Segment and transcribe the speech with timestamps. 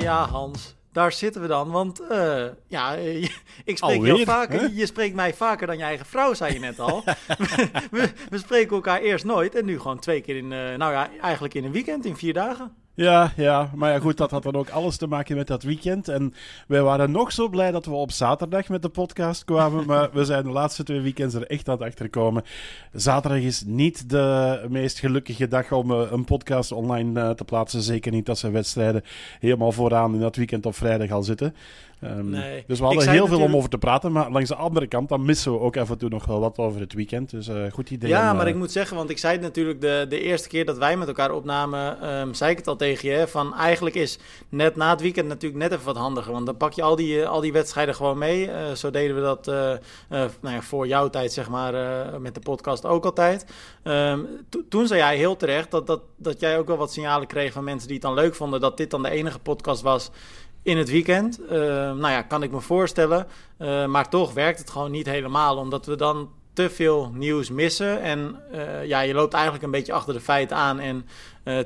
[0.00, 0.74] ja, Hans.
[0.92, 1.70] Daar zitten we dan.
[1.70, 2.94] Want uh, ja,
[3.64, 4.70] ik spreek heel vaker.
[4.72, 7.04] Je spreekt mij vaker dan je eigen vrouw, zei je net al.
[7.90, 9.54] we, we, spreken elkaar eerst nooit.
[9.54, 12.32] En nu gewoon twee keer in, uh, nou ja, eigenlijk in een weekend, in vier
[12.32, 12.85] dagen.
[12.96, 16.08] Ja, ja, maar ja, goed, dat had dan ook alles te maken met dat weekend.
[16.08, 16.34] En
[16.66, 19.86] wij waren nog zo blij dat we op zaterdag met de podcast kwamen.
[19.90, 22.44] maar we zijn de laatste twee weekends er echt aan het achterkomen.
[22.92, 27.82] Zaterdag is niet de meest gelukkige dag om uh, een podcast online uh, te plaatsen.
[27.82, 29.02] Zeker niet dat ze wedstrijden
[29.40, 31.54] helemaal vooraan in dat weekend op vrijdag al zitten.
[32.04, 32.64] Um, nee.
[32.66, 34.12] Dus we hadden heel veel om over te praten.
[34.12, 36.58] Maar langs de andere kant, dan missen we ook af en toe nog wel wat
[36.58, 37.30] over het weekend.
[37.30, 38.10] Dus uh, goed idee.
[38.10, 40.78] Ja, maar ik moet zeggen, want ik zei het natuurlijk de, de eerste keer dat
[40.78, 42.08] wij met elkaar opnamen.
[42.18, 43.26] Um, zei ik het al tegen je.
[43.26, 46.32] Van eigenlijk is net na het weekend natuurlijk net even wat handiger.
[46.32, 48.50] Want dan pak je al die, al die wedstrijden gewoon mee.
[48.74, 49.46] Zo deden we dat
[50.40, 51.74] nou ja, voor jouw tijd, zeg maar,
[52.20, 53.46] met de podcast ook altijd.
[53.82, 54.26] Um,
[54.68, 57.64] toen zei jij heel terecht dat, dat, dat jij ook wel wat signalen kreeg van
[57.64, 58.60] mensen die het dan leuk vonden.
[58.60, 60.10] Dat dit dan de enige podcast was
[60.66, 61.40] in het weekend.
[61.42, 61.50] Uh,
[61.92, 63.26] nou ja, kan ik me voorstellen.
[63.58, 68.02] Uh, maar toch werkt het gewoon niet helemaal, omdat we dan te veel nieuws missen.
[68.02, 70.80] En uh, ja, je loopt eigenlijk een beetje achter de feiten aan.
[70.80, 71.06] En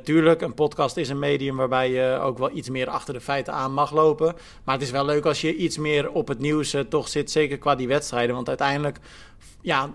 [0.05, 3.53] tuurlijk, een podcast is een medium waarbij je ook wel iets meer achter de feiten
[3.53, 4.34] aan mag lopen.
[4.65, 7.59] Maar het is wel leuk als je iets meer op het nieuws toch zit, zeker
[7.59, 8.35] qua die wedstrijden.
[8.35, 8.98] Want uiteindelijk
[9.61, 9.91] ja,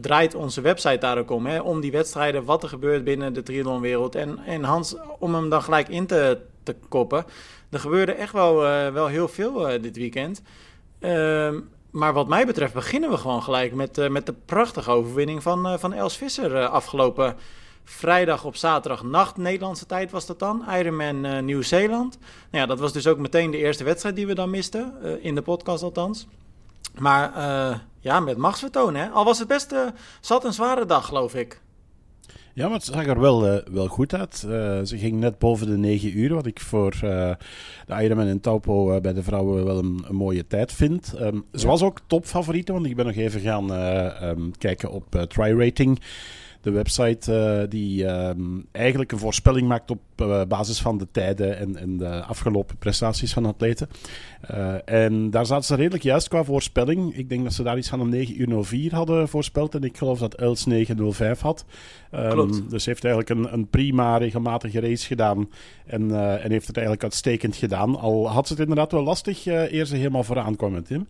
[0.00, 1.46] draait onze website daar ook om.
[1.46, 4.14] Hè, om die wedstrijden, wat er gebeurt binnen de triathlonwereld.
[4.14, 7.24] En, en Hans, om hem dan gelijk in te, te koppen
[7.74, 10.42] er gebeurde echt wel, uh, wel heel veel uh, dit weekend.
[11.00, 11.52] Uh,
[11.90, 15.78] maar wat mij betreft beginnen we gewoon gelijk met, uh, met de prachtige overwinning van,
[15.78, 17.36] van Els Visser afgelopen
[17.84, 20.64] vrijdag op zaterdag nacht Nederlandse tijd was dat dan.
[20.70, 22.18] Ironman Nieuw-Zeeland.
[22.50, 24.94] Nou ja, dat was dus ook meteen de eerste wedstrijd die we dan misten.
[25.22, 26.26] in de podcast althans.
[26.98, 27.32] Maar
[28.00, 29.08] ja, met machtsvertoon hè.
[29.08, 29.74] Al was het best,
[30.20, 31.60] zat een zware dag geloof ik.
[32.54, 34.44] Ja, maar het zag er wel, uh, wel goed uit.
[34.46, 37.30] Uh, ze ging net boven de 9 uur, wat ik voor uh,
[37.86, 41.14] de Ironman en Taupo bij de vrouwen wel een, een mooie tijd vind.
[41.20, 43.70] Um, ze was ook topfavoriete, want ik ben nog even gaan
[44.24, 46.00] um, kijken op Try-Rating
[46.64, 51.58] de website uh, die um, eigenlijk een voorspelling maakt op uh, basis van de tijden
[51.58, 53.88] en, en, de afgelopen prestaties van atleten.
[54.50, 57.16] Uh, en daar zaten ze redelijk juist qua voorspelling.
[57.16, 59.74] Ik denk dat ze daar iets van een 9 uur 04 hadden voorspeld.
[59.74, 61.64] En ik geloof dat Els 905 had.
[62.14, 62.70] Um, Klopt.
[62.70, 65.50] Dus heeft eigenlijk een, een prima regelmatige race gedaan.
[65.86, 66.10] En,
[66.40, 67.96] en heeft het eigenlijk uitstekend gedaan.
[67.96, 71.06] Al had ze het inderdaad wel lastig eer ze helemaal vooraan kwam met Tim.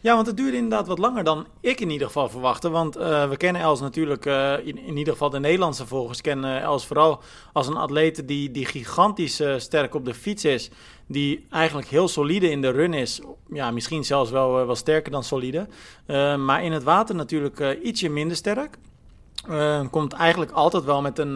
[0.00, 2.70] Ja, want het duurde inderdaad wat langer dan ik in ieder geval verwachtte.
[2.70, 6.86] Want uh, we kennen Els natuurlijk, uh, in, ieder geval de Nederlandse volgers kennen Els
[6.86, 7.20] vooral
[7.52, 10.70] als een atleet die, die gigantisch sterk op de fiets is.
[11.06, 13.20] Die eigenlijk heel solide in de run is.
[13.52, 15.68] Ja, misschien zelfs wel, wel sterker dan solide.
[16.38, 18.78] maar in het water natuurlijk ietsje minder sterk.
[19.90, 21.32] komt eigenlijk altijd wel met een...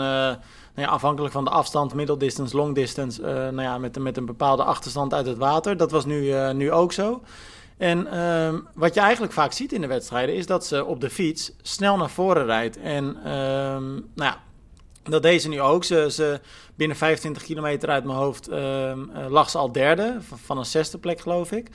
[0.75, 4.27] Nou ja, afhankelijk van de afstand, middle distance, long distance, nou ja, met, met een
[4.27, 5.77] bepaalde achterstand uit het water.
[5.77, 7.23] Dat was nu, nu ook zo.
[7.79, 11.11] En um, wat je eigenlijk vaak ziet in de wedstrijden is dat ze op de
[11.11, 12.77] fiets snel naar voren rijdt.
[12.77, 14.41] En um, nou ja,
[15.03, 15.85] dat deed ze nu ook.
[15.85, 16.41] Ze, ze
[16.75, 21.21] binnen 25 kilometer uit mijn hoofd um, lag ze al derde, van een zesde plek
[21.21, 21.69] geloof ik.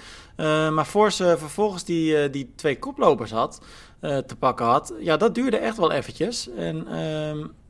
[0.71, 3.61] Maar voor ze vervolgens die, uh, die twee koplopers had,
[4.01, 6.49] uh, te pakken had, ja, dat duurde echt wel eventjes.
[6.49, 6.87] En,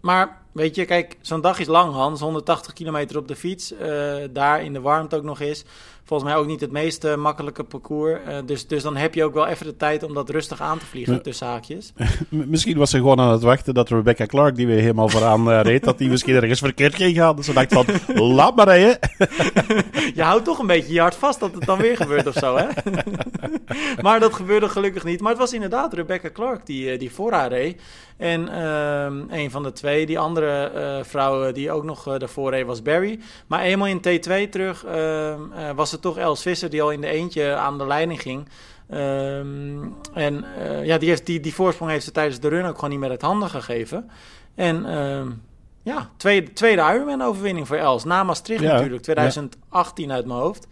[0.02, 2.19] maar weet je, kijk, zo'n dag is lang, Hans.
[2.19, 3.74] 180 kilometer op de fiets,
[4.31, 5.66] daar in de warmte ook nog is
[6.08, 8.19] volgens mij ook niet het meest uh, makkelijke parcours.
[8.28, 10.78] Uh, dus, dus dan heb je ook wel even de tijd om dat rustig aan
[10.78, 11.94] te vliegen tussen haakjes.
[12.30, 15.84] misschien was ze gewoon aan het wachten dat Rebecca Clark, die weer helemaal vooraan reed,
[15.84, 17.36] dat die misschien ergens verkeerd ging gaan.
[17.36, 17.86] Dus ze dacht van,
[18.36, 19.00] laat maar rijden.
[20.16, 22.57] je houdt toch een beetje je hart vast dat het dan weer gebeurt of zo,
[22.57, 22.68] hè?
[24.02, 25.22] maar dat gebeurde gelukkig niet.
[25.22, 27.81] Maar het was inderdaad Rebecca Clark die, die voor haar reed.
[28.18, 32.52] En uh, een van de twee, die andere uh, vrouw die ook nog uh, daarvoor
[32.52, 33.19] reed, was Barry.
[33.48, 35.36] Maar eenmaal in T2 terug uh,
[35.75, 38.48] was het toch Els Visser die al in de eentje aan de leiding ging.
[38.92, 40.46] Um, en
[40.84, 43.10] ja, die, heeft, die, die voorsprong heeft ze tijdens de run ook gewoon niet meer
[43.10, 44.10] uit handen gegeven.
[44.56, 45.28] En ehm,
[45.84, 48.04] ja, tweede, tweede Ironman-overwinning voor Els.
[48.04, 50.13] Na Maastricht ja, natuurlijk, 2018 ja.
[50.13, 50.68] uit mijn hoofd.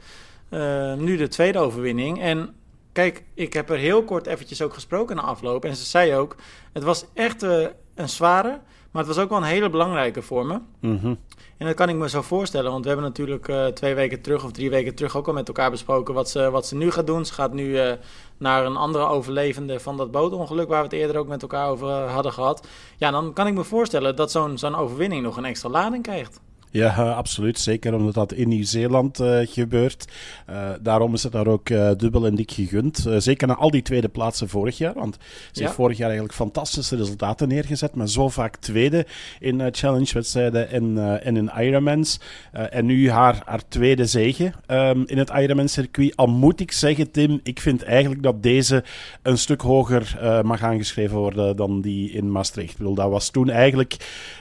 [0.98, 2.22] nu de tweede overwinning.
[2.22, 2.56] En
[2.96, 5.66] Kijk, ik heb er heel kort eventjes ook gesproken na afloop.
[5.66, 6.36] En ze zei ook,
[6.76, 8.60] het was echt uh, een zware,
[8.92, 10.60] maar het was ook wel een hele belangrijke voor me.
[10.80, 11.18] Mm -hmm.
[11.58, 14.44] En dat kan ik me zo voorstellen, want we hebben natuurlijk uh, twee weken terug
[14.44, 17.08] of drie weken terug ook al met elkaar besproken wat ze, wat ze nu gaat
[17.08, 17.26] doen.
[17.26, 17.92] Ze gaat nu uh,
[18.38, 21.90] naar een andere overlevende van dat bootongeluk waar we het eerder ook met elkaar over
[21.90, 22.68] hadden gehad.
[22.98, 26.40] Ja, dan kan ik me voorstellen dat zo'n zo'n overwinning nog een extra lading krijgt.
[26.76, 27.60] Ja, absoluut.
[27.60, 30.06] Zeker omdat dat in Nieuw-Zeeland uh, gebeurt.
[30.50, 33.06] Uh, daarom is het daar ook uh, dubbel en dik gegund.
[33.18, 34.94] zeker na al die tweede plaatsen vorig jaar.
[34.94, 35.18] Want
[35.52, 37.96] ze heeft vorig jaar eigenlijk fantastische resultaten neergezet.
[37.96, 39.06] Maar zo vaak tweede
[39.40, 42.20] in challenge-wedstrijden en, en in Ironmans.
[42.52, 46.16] en nu haar, haar tweede zege um, in het Ironman-circuit.
[46.16, 48.84] Al moet ik zeggen, Tim, ik vind eigenlijk dat deze
[49.22, 52.72] een stuk hoger mag aangeschreven worden dan die in Maastricht.
[52.72, 53.98] Ik bedoel, dat was toen eigenlijk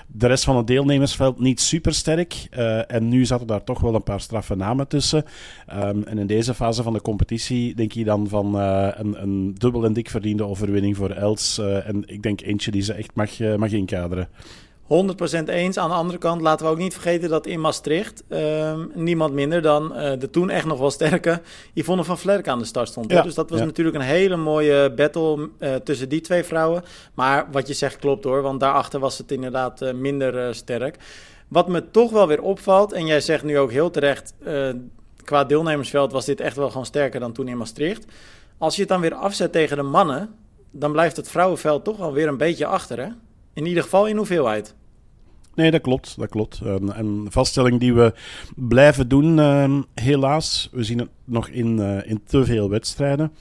[0.07, 2.24] de rest van het deelnemersveld niet super sterk.
[2.32, 5.25] Uh, en nu zaten daar toch wel een paar straffe namen tussen.
[5.73, 9.55] Um, en in deze fase van de competitie denk je dan van uh, een, een,
[9.59, 11.59] dubbel en dik verdiende overwinning voor Els.
[11.59, 14.29] Uh, en ik denk eentje die ze echt mag, mag inkaderen.
[14.85, 14.87] 100%
[15.47, 15.79] eens.
[15.79, 19.62] Aan de andere kant laten we ook niet vergeten dat in Maastricht uh, niemand minder
[19.62, 21.41] dan uh, de toen echt nog wel sterke
[21.75, 23.11] Yvonne van Vlerk aan de start stond.
[23.11, 26.82] Ja, dus dat was natuurlijk een hele mooie battle uh, tussen die twee vrouwen.
[27.15, 30.99] Maar wat je zegt klopt hoor, want daarachter was het inderdaad minder sterk.
[31.55, 34.35] Wat me toch wel weer opvalt, en jij zegt nu ook heel terecht,
[35.25, 38.05] qua deelnemersveld was dit echt wel gewoon sterker dan toen in Maastricht.
[38.59, 40.35] Als je het dan weer afzet tegen de mannen,
[40.71, 43.09] dan blijft het vrouwenveld toch wel weer een beetje achter hè?
[43.53, 44.75] In ieder geval in hoeveelheid.
[45.55, 46.19] Nee, dat klopt.
[46.19, 46.61] Dat klopt.
[46.65, 48.12] Een, een vaststelling die we
[48.57, 50.69] blijven doen, uh, helaas.
[50.73, 53.33] We zien het nog in, uh, in te veel wedstrijden.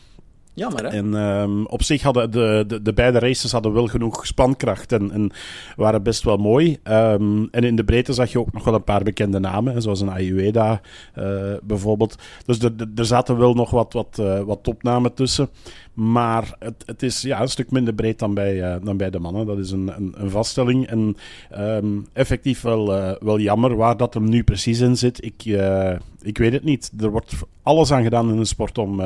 [0.55, 0.89] Jammer, hè?
[0.89, 5.11] En um, op zich hadden de, de, de, beide races hadden wel genoeg spankracht en,
[5.11, 5.31] en
[5.75, 6.77] waren best wel mooi.
[6.83, 10.01] Um, en in de breedte zag je ook nog wel een paar bekende namen, zoals
[10.01, 10.81] een Ayueda
[11.15, 12.15] uh, bijvoorbeeld.
[12.45, 12.59] Dus
[12.95, 15.49] er zaten wel nog wat, wat, uh, wat topnamen tussen.
[15.93, 19.19] Maar het, het is ja, een stuk minder breed dan bij, uh, dan bij de
[19.19, 19.45] mannen.
[19.45, 20.87] Dat is een, een, een vaststelling.
[20.87, 21.17] En
[21.57, 22.85] um, effectief wel,
[23.19, 25.23] wel jammer waar dat hem nu precies in zit.
[25.23, 25.43] Ik,
[26.21, 26.91] ik weet het niet.
[26.99, 27.33] Er wordt
[27.63, 29.01] alles aan gedaan in de sport om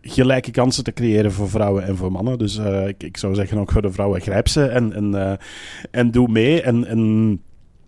[0.00, 2.38] gelijke kansen te creëren voor vrouwen en voor mannen.
[2.38, 5.32] Dus uh, ik, ik, zou zeggen ook voor de vrouwen, grijp ze en, en, uh,
[5.90, 6.62] en doe mee.
[6.62, 7.42] En, en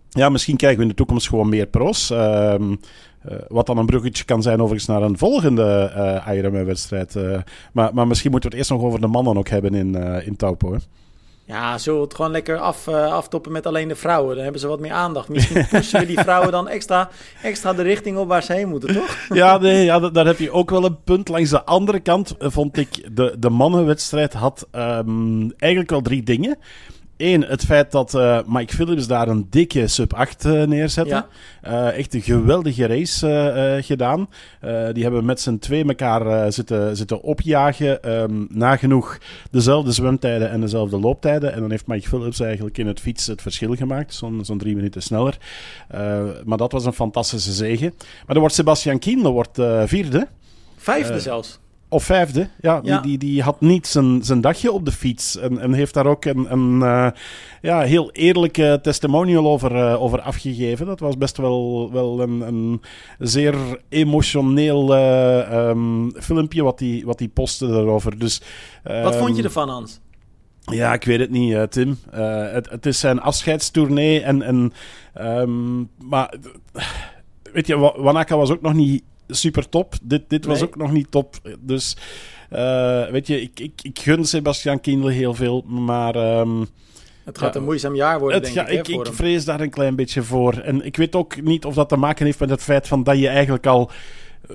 [0.09, 2.11] ja, misschien krijgen we in de toekomst gewoon meer pro's.
[2.11, 2.55] Uh,
[3.49, 7.17] wat dan een bruggetje kan zijn overigens naar een volgende Ironman-wedstrijd.
[7.73, 9.95] maar, maar misschien moeten we het eerst nog over de mannen ook hebben in,
[10.25, 10.79] in Taupo.
[11.49, 14.35] Ja, zullen we het gewoon lekker af, uh, aftoppen met alleen de vrouwen?
[14.35, 15.29] Dan hebben ze wat meer aandacht.
[15.29, 17.11] Misschien pushen we die vrouwen dan extra,
[17.43, 19.17] extra de richting op waar ze heen moeten, toch?
[19.29, 21.29] Ja, nee, ja daar heb je ook wel een punt.
[21.29, 26.59] Langs de andere kant vond ik de, de mannenwedstrijd had um, eigenlijk wel drie dingen.
[27.19, 31.27] Eén, het feit dat uh, Mike Phillips daar een dikke sub 8 uh, eh, neerzette.
[31.63, 31.89] Ja.
[31.89, 34.29] Uh, echt een geweldige race gedaan.
[34.93, 38.13] die hebben met z'n twee elkaar zitten, zitten opjagen.
[38.13, 39.19] Um, nagenoeg
[39.51, 41.53] dezelfde zwemtijden en dezelfde looptijden.
[41.53, 44.15] En dan heeft Mike Phillips eigenlijk in het fietsen het verschil gemaakt.
[44.15, 45.39] Zo'n zo'n drie minuten sneller.
[46.45, 47.93] maar dat was een fantastische zege.
[47.97, 50.29] Maar dan wordt Sebastian Kienle wordt, vierde.
[50.77, 51.59] Vijfde zelfs.
[51.91, 52.81] Of vijfde, ja.
[52.81, 55.37] Die, die, die had niet zijn, zijn dagje op de fiets.
[55.37, 57.09] En, en heeft daar ook een, een uh,
[57.63, 60.87] ja, heel eerlijke testimonial over, uh, over afgegeven.
[60.87, 62.83] Dat was best wel, wel een, een
[63.19, 63.55] zeer
[63.89, 68.19] emotioneel uh, um, filmpje wat hij wat die postte daarover.
[68.19, 68.43] Dus,
[68.83, 70.01] wat vond je ehm, ervan, Hans?
[70.61, 71.99] Ja, ik weet het niet, Tim.
[72.11, 74.21] het, het is zijn afscheidstournee.
[74.21, 74.73] En, en,
[75.21, 76.35] um, maar
[77.53, 79.95] weet je, Wanaka was ook nog niet super top.
[80.03, 81.57] Dit, dit was ook nog niet top.
[81.61, 81.97] Dus
[82.53, 86.39] uh, weet je, ik, ik, ik gun Sebastian Kindle heel veel, maar...
[86.41, 86.67] Um,
[87.25, 88.89] het gaat een moeizaam jaar worden, denk ik.
[88.89, 90.55] Ik, ik vrees daar een klein beetje voor.
[90.55, 93.19] En ik weet ook niet of dat te maken heeft met het feit van dat
[93.19, 93.91] je eigenlijk al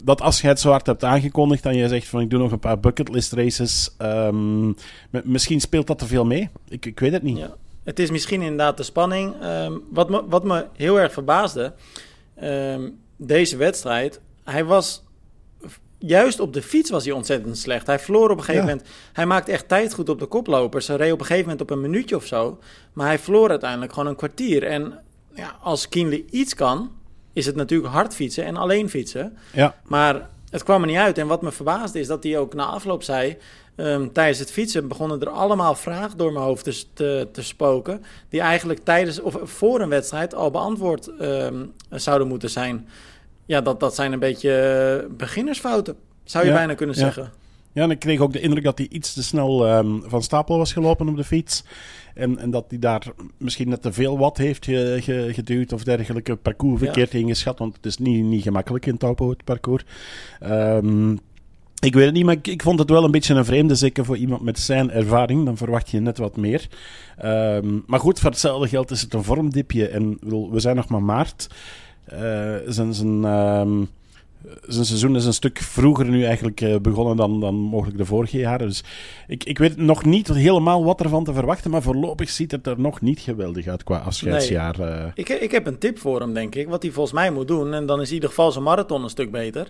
[0.03, 2.79] dat afscheid zo hard hebt aangekondigd en je zegt van ik doe nog een paar
[2.79, 3.95] bucketlist races.
[4.01, 4.75] Um,
[5.23, 6.49] misschien speelt dat te veel mee.
[6.69, 7.37] Ik, ik weet het niet.
[7.37, 7.55] Ja.
[7.83, 9.33] Het is misschien inderdaad de spanning.
[9.43, 11.73] Um, wat, me, wat me heel erg verbaasde,
[12.43, 15.03] um, deze wedstrijd hij was
[15.97, 17.87] juist op de fiets was hij ontzettend slecht.
[17.87, 18.87] Hij verloor op een gegeven moment.
[19.13, 20.87] Hij maakte echt tijd goed op de koplopers.
[20.87, 22.59] Hij reed op een gegeven moment op een minuutje of zo.
[22.93, 24.63] Maar hij verloor uiteindelijk gewoon een kwartier.
[24.63, 24.99] En
[25.33, 26.91] ja, als Kienle iets kan,
[27.33, 29.37] is het natuurlijk hard fietsen en alleen fietsen.
[29.53, 29.75] Ja.
[29.83, 31.17] Maar het kwam er niet uit.
[31.17, 33.37] En wat me verbaasde is dat hij ook na afloop zei.
[33.75, 38.03] Um, tijdens het fietsen begonnen er allemaal vragen door mijn hoofd te, te, te spoken.
[38.29, 42.87] Die eigenlijk tijdens of voor een wedstrijd al beantwoord um, zouden moeten zijn
[43.45, 47.31] ja, dat, dat zijn een beetje eh, beginnersfouten, zou je bijna kunnen zeggen.
[47.73, 50.57] Ja, en ik kreeg ook de indruk dat hij iets te snel um, van stapel
[50.57, 51.63] was gelopen op de fiets.
[52.13, 53.05] En, en dat hij daar
[53.37, 57.19] misschien net te veel wat heeft ge, ge, geduwd of dergelijke parcours verkeerd ja.
[57.19, 57.59] ingeschat.
[57.59, 59.83] Want het is niet, niet gemakkelijk in Taupo, het parcours.
[60.43, 61.19] Um,
[61.79, 63.75] ik weet het niet, maar ik, ik, vond het wel een beetje een vreemde.
[63.75, 65.45] Zeker voor iemand met zijn ervaring.
[65.45, 66.67] Dan verwacht je net wat meer.
[67.25, 69.87] Um, maar goed, voor hetzelfde geld is het een vormdipje.
[69.87, 70.17] En
[70.51, 71.47] we zijn nog maar maart.
[72.13, 73.89] Uh, zijn, zijn um,
[74.67, 78.37] zijn seizoen is een stuk vroeger nu eigenlijk uh, begonnen dan, dan mogelijk de vorige
[78.37, 78.67] jaren.
[78.67, 78.83] Dus
[79.27, 82.79] ik, ik weet nog niet helemaal wat ervan te verwachten, maar voorlopig ziet het er
[82.79, 84.75] nog niet geweldig uit qua afscheidsjaar.
[84.79, 84.89] Nee.
[84.89, 85.05] Uh.
[85.13, 87.73] Ik, ik heb een tip voor hem, denk ik, wat hij volgens mij moet doen.
[87.73, 89.69] En dan is in ieder geval zijn marathon een stuk beter.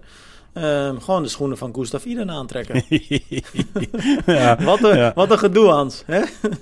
[0.54, 2.84] Uh, gewoon de schoenen van Gustav Iden aantrekken.
[4.26, 5.12] ja, wat, een, ja.
[5.16, 6.04] wat een gedoe, Hans.
[6.06, 6.18] Hè?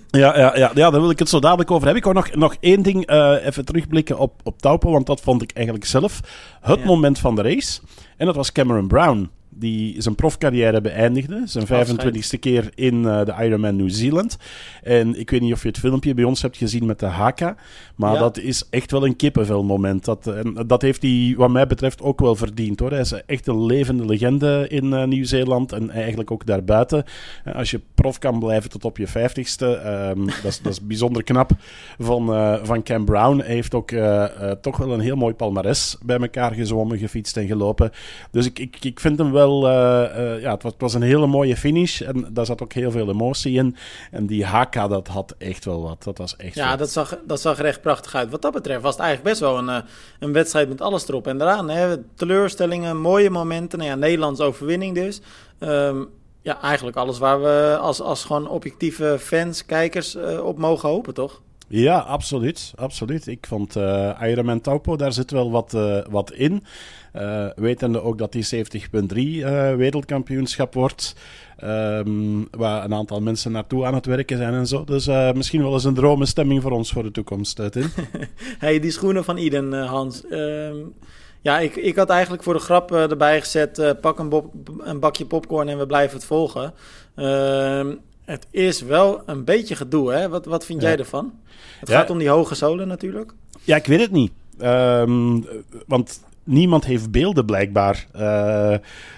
[0.10, 2.04] ja, ja, ja, ja, daar wil ik het zo dadelijk over hebben.
[2.06, 5.42] Ik wou nog, nog één ding uh, even terugblikken op, op Taupo, want dat vond
[5.42, 6.20] ik eigenlijk zelf
[6.62, 7.82] het moment van de race.
[8.18, 11.42] En dat was Cameron Brown die zijn profcarrière beëindigde.
[11.46, 14.38] Zijn 25ste keer in uh, de Ironman New Zealand.
[14.84, 17.56] En ik weet niet of je het filmpje bij ons hebt gezien met de haka.
[17.96, 20.06] Maar dat is echt wel een kippenvelmoment.
[20.06, 22.80] Dat, en dat heeft hij wat mij betreft ook wel verdiend.
[22.80, 22.92] hoor.
[22.92, 25.72] Hij is echt een levende legende in uh, Nieuw-Zeeland.
[25.72, 27.04] En eigenlijk ook daarbuiten.
[27.54, 29.86] Als je prof kan blijven tot op je 50ste.
[29.86, 31.52] Um, dat, is, dat is bijzonder knap
[32.00, 32.26] van,
[32.64, 33.38] van Cam Brown.
[33.38, 33.92] Hij heeft ook
[34.62, 37.92] toch wel een heel mooi palmares bij elkaar gezwommen, gefietst en gelopen.
[38.32, 41.28] Dus ik, ik, ik vind hem wel uh, ja, het was, het was, een hele
[41.28, 42.02] mooie finish.
[42.02, 43.76] En daar zat ook heel veel emotie in.
[44.12, 46.04] En die haka, dat had echt wel wat.
[46.04, 48.30] Dat was echt Ja, dat zag, dat zag er echt prachtig uit.
[48.30, 51.28] Wat dat betreft was het eigenlijk best wel een, uh, een wedstrijd met alles erop
[51.28, 51.70] en eraan.
[51.70, 51.98] Hè?
[52.16, 53.80] Teleurstellingen, mooie momenten.
[53.80, 55.22] Nou ja, Nederlands overwinning dus.
[55.60, 56.10] Um,
[56.42, 61.42] ja, eigenlijk alles waar we als, als gewoon objectieve fans, kijkers op mogen hopen, toch?
[61.72, 62.74] Ja, absoluut.
[62.76, 63.28] absoluut.
[63.28, 66.64] Ik vond uh, Ironman Taupo, daar zit wel wat, uh, wat in.
[67.16, 69.12] Uh, wetende ook dat die 70.3
[69.78, 71.16] wereldkampioenschap wordt.
[71.64, 74.84] Um, waar een aantal mensen naartoe aan het werken zijn en zo.
[74.84, 77.92] Dus misschien wel eens een dromenstemming voor ons voor de toekomst, Tim.
[78.60, 80.28] hey, die schoenen van Iden, Hans.
[80.28, 80.76] Ehm,
[81.42, 83.96] ja, ik, ik had eigenlijk voor de grap erbij gezet...
[84.02, 84.44] pak een,
[84.80, 86.74] een, bakje popcorn en we blijven het volgen.
[87.16, 87.94] Ehm,
[88.26, 90.30] het is wel een beetje gedoe, hè?
[90.30, 91.34] Wat, wat vind jij ervan?
[91.80, 93.34] Het gaat om die hoge zolen natuurlijk.
[93.64, 94.32] Ja, ik weet het niet.
[94.62, 95.46] Um,
[95.88, 98.08] want niemand heeft beelden blijkbaar.
[98.16, 98.76] Uh,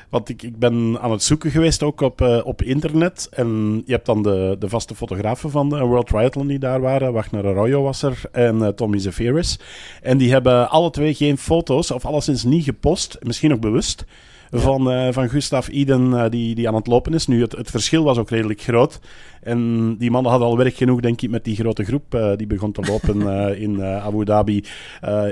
[0.09, 3.27] want ik, ik ben aan het zoeken geweest ook op, uh, op internet.
[3.31, 7.13] En je hebt dan de, de vaste fotografen van de World Triathlon die daar waren.
[7.13, 9.59] Wagner Arroyo was er en uh, Tommy Zeferis.
[10.01, 13.17] En die hebben alle twee geen foto's, of alleszins niet gepost.
[13.21, 14.05] Misschien ook bewust
[14.51, 17.27] van, uh, van Gustav Iden uh, die, die aan het lopen is.
[17.27, 18.99] Nu, het, het verschil was ook redelijk groot.
[19.41, 22.47] En die mannen hadden al werk genoeg, denk ik, met die grote groep uh, die
[22.47, 23.27] begon te lopen
[23.65, 24.63] in Abu Dhabi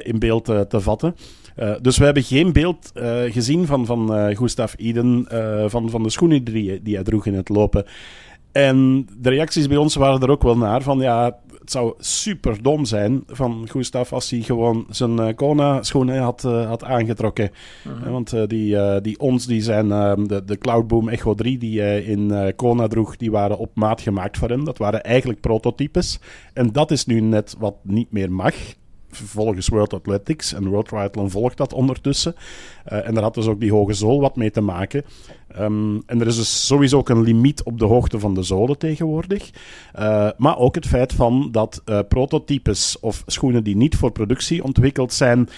[0.03, 1.15] in beeld te vatten.
[1.57, 5.25] Uh, dus we hebben geen beeld uh, gezien van, van uh, Gustav Iden,
[5.67, 7.85] van, van de schoenen die, die hij droeg in het lopen.
[8.51, 12.61] En de reacties bij ons waren er ook wel naar van ja, het zou super
[12.61, 17.51] dom zijn van Gustav als hij gewoon zijn uh, Kona-schoenen had, uh, had aangetrokken.
[17.83, 18.11] Mhm.
[18.11, 19.87] want uh, die, die ons, die zijn
[20.27, 24.37] de, de Cloudboom Echo 3 die hij in Kona droeg, die waren op maat gemaakt
[24.37, 24.65] voor hem.
[24.65, 26.19] Dat waren eigenlijk prototypes.
[26.53, 28.55] En dat is nu net wat niet meer mag
[29.11, 30.53] volgens World Athletics.
[30.53, 32.35] En World Triathlon volgt dat ondertussen.
[32.91, 35.03] Uh, en daar had dus ook die hoge zool wat mee te maken.
[35.59, 38.77] Um, en er is dus sowieso ook een limiet op de hoogte van de zolen
[38.77, 39.49] tegenwoordig.
[39.99, 44.63] Uh, maar ook het feit van dat uh, prototypes of schoenen die niet voor productie
[44.63, 45.49] ontwikkeld zijn,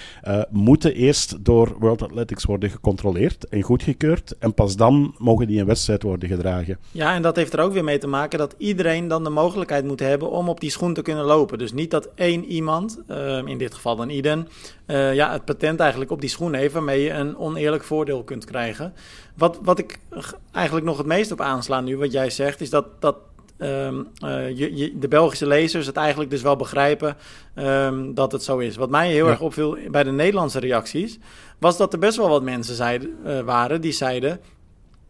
[0.50, 4.38] moeten eerst door World Athletics worden gecontroleerd en goedgekeurd.
[4.40, 6.78] En pas dan mogen die in wedstrijd worden gedragen.
[6.92, 9.86] Ja, en dat heeft er ook weer mee te maken dat iedereen dan de mogelijkheid
[9.86, 11.58] moet hebben om op die schoen te kunnen lopen.
[11.58, 13.00] Dus niet dat één iemand,
[13.46, 14.48] in dit geval dan Iden,
[14.88, 18.94] ja, het patent eigenlijk op die schoen heeft waarmee je een oneerlijk voordeel kunt krijgen.
[19.34, 20.00] Wat, wat ik
[20.52, 23.16] eigenlijk nog het meest op aanslaan nu, wat jij zegt, is dat, dat
[23.58, 27.18] um, uh, je, je, de Belgische lezers het eigenlijk dus wel begrijpen
[27.56, 28.76] um, dat het zo is.
[28.76, 31.20] Wat mij heel erg opviel bij de Nederlandse reacties,
[31.60, 34.40] was dat er best wel wat mensen zeiden, uh, waren die zeiden: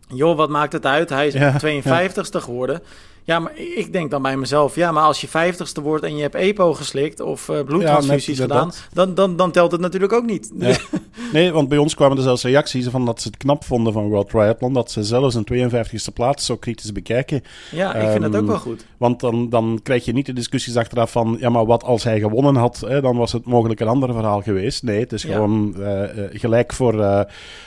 [0.07, 1.09] joh, wat maakt het uit?
[1.09, 2.75] Hij is ja, 52ste geworden.
[2.75, 2.87] Ja,
[3.25, 6.35] maar ik denk dan bij mezelf, ja, maar als je vijftigste wordt en je hebt
[6.35, 10.51] EPO geslikt of uh, bloedtransfusies ja, gedaan, dan, dan, dan telt het natuurlijk ook niet.
[10.53, 10.75] Nee.
[11.33, 14.07] nee, want bij ons kwamen er zelfs reacties van dat ze het knap vonden van
[14.07, 17.43] World Triathlon, dat ze zelfs een 52e plaats zo kritisch bekijken.
[17.71, 18.85] Ja, ik vind um, dat ook wel goed.
[18.97, 22.19] Want dan, dan krijg je niet de discussies achteraf van, ja, maar wat als hij
[22.19, 24.83] gewonnen had, hè, dan was het mogelijk een ander verhaal geweest.
[24.83, 25.33] Nee, het is ja.
[25.33, 27.21] gewoon uh, gelijk voor, uh,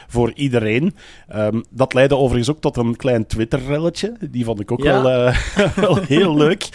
[0.08, 0.94] voor iedereen.
[1.36, 4.16] Um, dat leidde overigens ook tot een klein Twitter-relletje.
[4.30, 5.02] Die vond ik ook ja.
[5.02, 5.32] wel
[5.74, 6.68] wel heel leuk.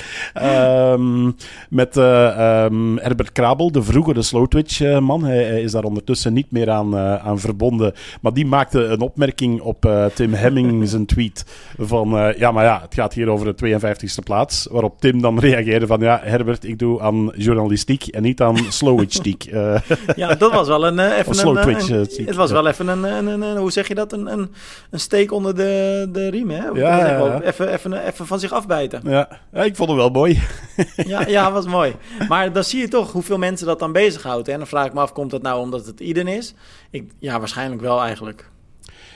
[0.44, 1.36] Um,
[1.70, 5.24] met uh, um, Herbert Krabel, de vroegere Slowtwitch-man.
[5.24, 7.94] Hij, hij, is daar ondertussen niet meer aan, uh, aan verbonden.
[8.22, 11.46] Maar die maakte een opmerking op Tim Hemming zijn tweet.
[11.78, 14.68] Van ja, maar ja, het gaat hier over de 52e plaats.
[14.72, 19.44] Waarop Tim dan reageerde van ja, Herbert, ik doe aan journalistiek en niet aan slowitchtiek.
[20.16, 23.72] ja, dat was wel een even een, Het was wel even een, een, een, hoe
[23.72, 24.14] zeg je dat?
[24.14, 24.52] Een, een,
[24.90, 26.68] een steek onder de, de riem, hè?
[26.68, 27.42] Ja, ja, ja.
[27.42, 29.02] Even, even, even van zich afbijten.
[29.04, 30.42] Ja, ja ik vond het wel mooi.
[30.96, 31.96] ja, ja, was mooi.
[32.28, 34.48] Maar dan zie je toch hoeveel mensen dat dan bezighoudt.
[34.48, 36.54] En dan vraag ik me af, komt dat nou omdat het Iden is?
[36.90, 38.50] Ik, ja, waarschijnlijk wel eigenlijk.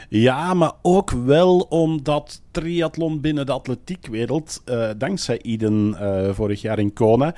[0.10, 6.80] Ja, maar ook wel omdat triathlon binnen de atletiekwereld, uh, dankzij Iden uh, vorig jaar
[6.80, 7.36] in Kona,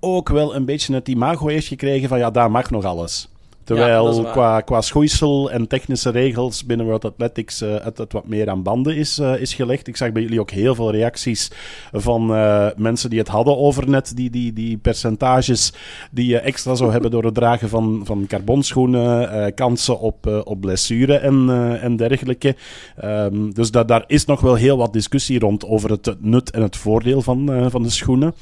[0.00, 3.28] ook wel een beetje het imago heeft gekregen van ja, daar mag nog alles.
[3.66, 8.50] Terwijl qua, qua schoeisel en technische regels binnen World Athletics uh, het, het, wat meer
[8.50, 9.86] aan banden is, uh, is gelegd.
[9.86, 11.50] Ik zag bij jullie ook heel veel reacties
[11.92, 15.72] van uh, mensen die het hadden over net die, die, die percentages
[16.10, 21.16] die je extra zou hebben door het dragen van, van carbonschoenen, kansen op, op blessure
[21.16, 22.56] en, en dergelijke.
[23.04, 26.62] Um, dus da daar is nog wel heel wat discussie rond over het nut en
[26.62, 28.34] het voordeel van, van de schoenen.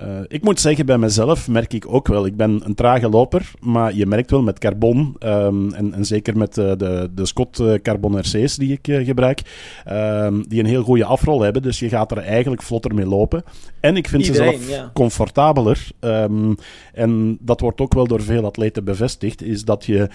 [0.00, 2.26] Uh, ik moet zeggen, bij mezelf merk ik ook wel.
[2.26, 6.36] Ik ben een trage loper, maar je merkt wel met carbon, um, en, en, zeker
[6.36, 9.42] met uh, de, de Scott uh, Carbon RC's die ik gebruik,
[9.88, 11.62] um, die een heel goede afrol hebben.
[11.62, 13.42] Dus je gaat er eigenlijk vlotter mee lopen.
[13.80, 14.90] En ik vind Iedereen, ze zelf ja.
[14.94, 15.88] comfortabeler.
[16.00, 16.56] Um,
[16.92, 20.08] en dat wordt ook wel door veel atleten bevestigd, is dat je,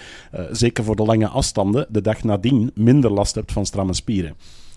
[0.50, 4.34] zeker voor de lange afstanden, de dag nadien minder last hebt van stramme spieren.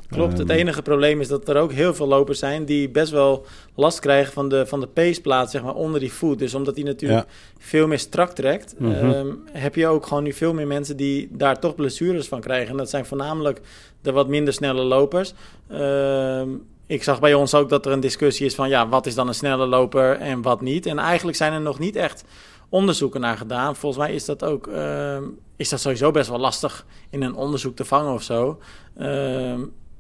[0.09, 3.11] Klopt, het ehm, enige probleem is dat er ook heel veel lopers zijn die best
[3.11, 6.39] wel last krijgen van de, van de paceplaat, zeg maar, onder die voet.
[6.39, 10.53] Dus omdat die natuurlijk veel meer strak trekt, mm heb je ook gewoon nu veel
[10.53, 12.71] meer mensen die daar toch blessures van krijgen.
[12.71, 13.61] En dat zijn voornamelijk
[14.01, 15.33] de wat minder snelle lopers.
[15.71, 19.15] Um, ik zag bij ons ook dat er een discussie is van, ja, wat is
[19.15, 20.85] dan een snelle loper en wat niet?
[20.85, 22.23] En eigenlijk zijn er nog niet echt
[22.69, 23.75] onderzoeken naar gedaan.
[23.75, 25.17] Volgens mij is dat ook, uh,
[25.55, 28.59] is dat sowieso best wel lastig in een onderzoek te vangen of zo.
[28.97, 29.53] Uh,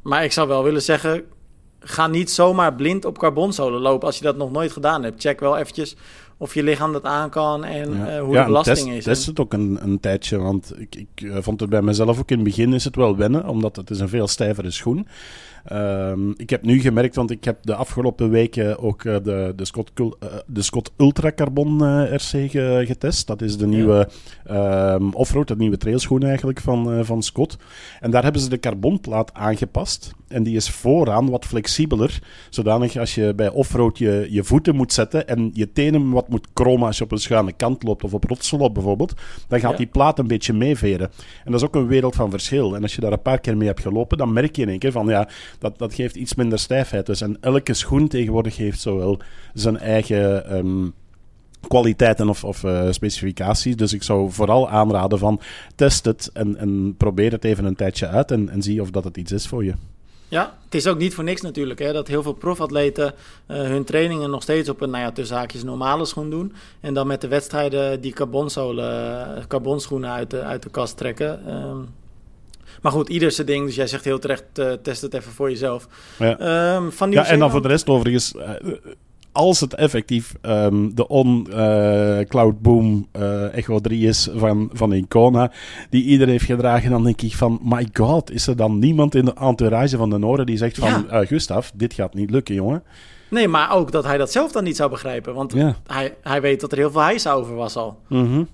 [0.09, 1.23] maar ik zou wel willen zeggen,
[1.79, 5.21] ga niet zomaar blind op carbonzolen lopen als je dat nog nooit gedaan hebt.
[5.21, 5.95] Check wel eventjes
[6.37, 9.03] of je lichaam dat aan kan en uh, hoe de belasting test, is.
[9.03, 12.31] Test het ook een, een tijdje, want ik, ik uh, vond het bij mezelf ook
[12.31, 15.13] in het begin is het wel wennen, omdat het is een veel stijvere schoen is.
[15.71, 19.65] Um, ik heb nu gemerkt, want ik heb de afgelopen weken ook uh, de, de,
[19.65, 20.07] Scott, uh,
[20.45, 23.27] de Scott Ultra Carbon uh, RC ge, getest.
[23.27, 24.09] Dat is de nieuwe
[24.51, 27.57] um, offroad, de nieuwe trailschoen eigenlijk van, van Scott.
[27.99, 30.13] En daar hebben ze de carbonplaat aangepast.
[30.27, 34.93] En die is vooraan wat flexibeler, zodanig als je bij offroad je, je voeten moet
[34.93, 38.13] zetten en je tenen wat moet kromen als je op een schuine kant loopt of
[38.13, 39.13] op rotsen loopt bijvoorbeeld,
[39.47, 39.77] dan gaat ja.
[39.77, 41.09] die plaat een beetje meeveren.
[41.45, 42.75] En dat is ook een wereld van verschil.
[42.75, 44.79] En als je daar een paar keer mee hebt gelopen, dan merk je in één
[44.79, 45.27] keer van ja,
[45.59, 47.05] dat, dat geeft iets minder stijfheid.
[47.05, 49.19] Dus en elke schoen tegenwoordig heeft zowel
[49.53, 50.93] zijn eigen um,
[51.67, 53.75] kwaliteiten of, of uh, specificaties.
[53.75, 55.41] Dus ik zou vooral aanraden van
[55.75, 59.03] test het en, en probeer het even een tijdje uit en, en zie of dat
[59.03, 59.73] het iets is voor je.
[60.27, 63.13] Ja, het is ook niet voor niks natuurlijk hè, dat heel veel profatleten
[63.47, 66.53] uh, hun trainingen nog steeds op een, nou ja, tussen normale schoen doen.
[66.79, 71.53] En dan met de wedstrijden die carbonzolen, carbonschoenen uit de, uit de kast trekken.
[71.53, 71.87] Um,
[72.81, 73.65] maar goed, ieder zijn ding.
[73.65, 75.87] Dus jij zegt heel terecht, uh, test het even voor jezelf.
[76.19, 78.33] Ja, um, van ja en dan voor de rest overigens...
[78.35, 78.49] Uh,
[79.31, 85.51] als het effectief um, de on-Cloud uh, Boom uh, Echo 3 is van, van Icona,
[85.89, 89.25] die iedereen heeft gedragen, dan denk ik van, my god, is er dan niemand in
[89.25, 91.21] de entourage van de Noorden die zegt van, ja.
[91.21, 92.83] uh, Gustav, dit gaat niet lukken, jongen?
[93.29, 95.75] Nee, maar ook dat hij dat zelf dan niet zou begrijpen, want ja.
[95.87, 97.97] hij, hij weet dat er heel veel hijs over was al.
[98.07, 98.47] Mm -hmm.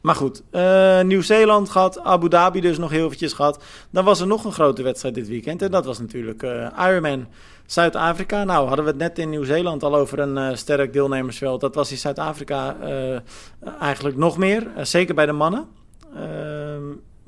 [0.00, 3.62] Maar goed, uh, Nieuw-Zeeland gehad, Abu Dhabi dus nog heel eventjes gehad.
[3.90, 7.26] Dan was er nog een grote wedstrijd dit weekend en dat was natuurlijk uh, Ironman
[7.66, 8.44] Zuid-Afrika.
[8.44, 11.60] Nou, hadden we het net in Nieuw-Zeeland al over een uh, sterk deelnemersveld.
[11.60, 12.76] Dat was in Zuid-Afrika
[13.80, 15.66] eigenlijk nog meer, zeker bij de mannen.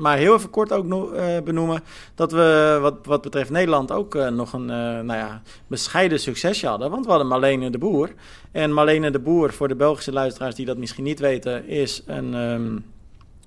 [0.03, 1.83] Maar heel even kort ook uh, benoemen
[2.15, 6.67] dat we wat, wat betreft Nederland ook uh, nog een uh, nou ja, bescheiden succesje
[6.67, 6.91] hadden.
[6.91, 8.11] Want we hadden Marlene de Boer.
[8.53, 12.35] En Marlene de Boer, voor de Belgische luisteraars die dat misschien niet weten, is een,
[12.35, 12.85] um,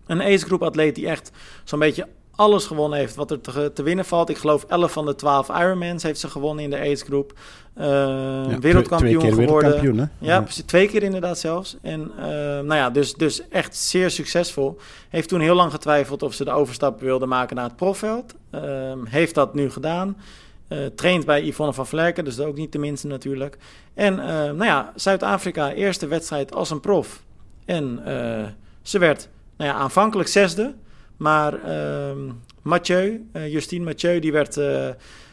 [0.08, 1.32] een ace-groep atleet die echt
[1.64, 4.30] zo'n beetje alles gewonnen heeft wat er te, te, winnen valt.
[4.30, 7.34] Ik geloof 11 van de 12 Ironmans heeft ze gewonnen in de age groep.
[7.78, 9.70] Uh, ja, wereldkampioen twee keer geworden.
[9.70, 10.10] Wereldkampioen?
[10.20, 11.78] Ja, ja, twee keer inderdaad zelfs.
[11.82, 14.78] En uh, nou ja, dus, dus echt zeer succesvol.
[15.10, 18.34] Heeft toen heel lang getwijfeld of ze de overstap wilde maken naar het profveld.
[18.52, 18.62] Uh,
[19.04, 20.18] heeft dat nu gedaan.
[20.70, 23.58] Uh, traint bij Yvonne van Vlerken, dus ook niet de minste natuurlijk.
[23.94, 27.24] En nou ja, Zuid-Afrika, eerste wedstrijd als een prof.
[27.66, 28.00] En
[28.82, 30.74] ze werd nou ja, aanvankelijk zesde.
[31.18, 34.88] Maar uh, Mathieu, uh, Justine Mathieu, die werd uh,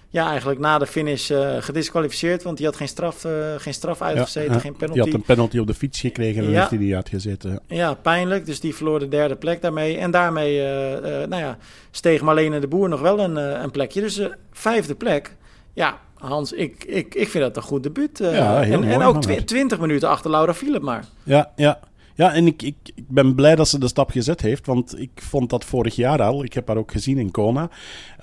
[0.09, 2.43] ja, eigenlijk na de finish uh, gedisqualificeerd.
[2.43, 5.01] Want die had geen straf, geen straf uitgezeten, ja, geen penalty.
[5.01, 6.59] Die had een penalty op de fiets gekregen en ja.
[6.59, 7.61] heeft hij die uitgezeten.
[7.67, 8.47] Ja, pijnlijk.
[8.47, 9.99] Dus die verloor de derde plek daarmee.
[9.99, 10.61] En daarmee
[11.03, 11.59] nou ja,
[11.91, 14.01] steeg Marlene de Boer nog wel een, een plekje.
[14.01, 14.21] Dus
[14.53, 15.37] vijfde plek.
[15.73, 18.19] Ja, Hans, ik, ik, ik vind dat een goed debuut.
[18.19, 21.05] ja, heel en, mooi, en ook tw 20 minuten achter Laura Philip maar.
[21.23, 21.81] Ja, ja.
[22.15, 25.11] Ja, en ik, ik, ik, ben blij dat ze de stap gezet heeft, want ik
[25.15, 26.45] vond dat vorig jaar al.
[26.45, 27.71] Ik heb haar ook gezien in Kona.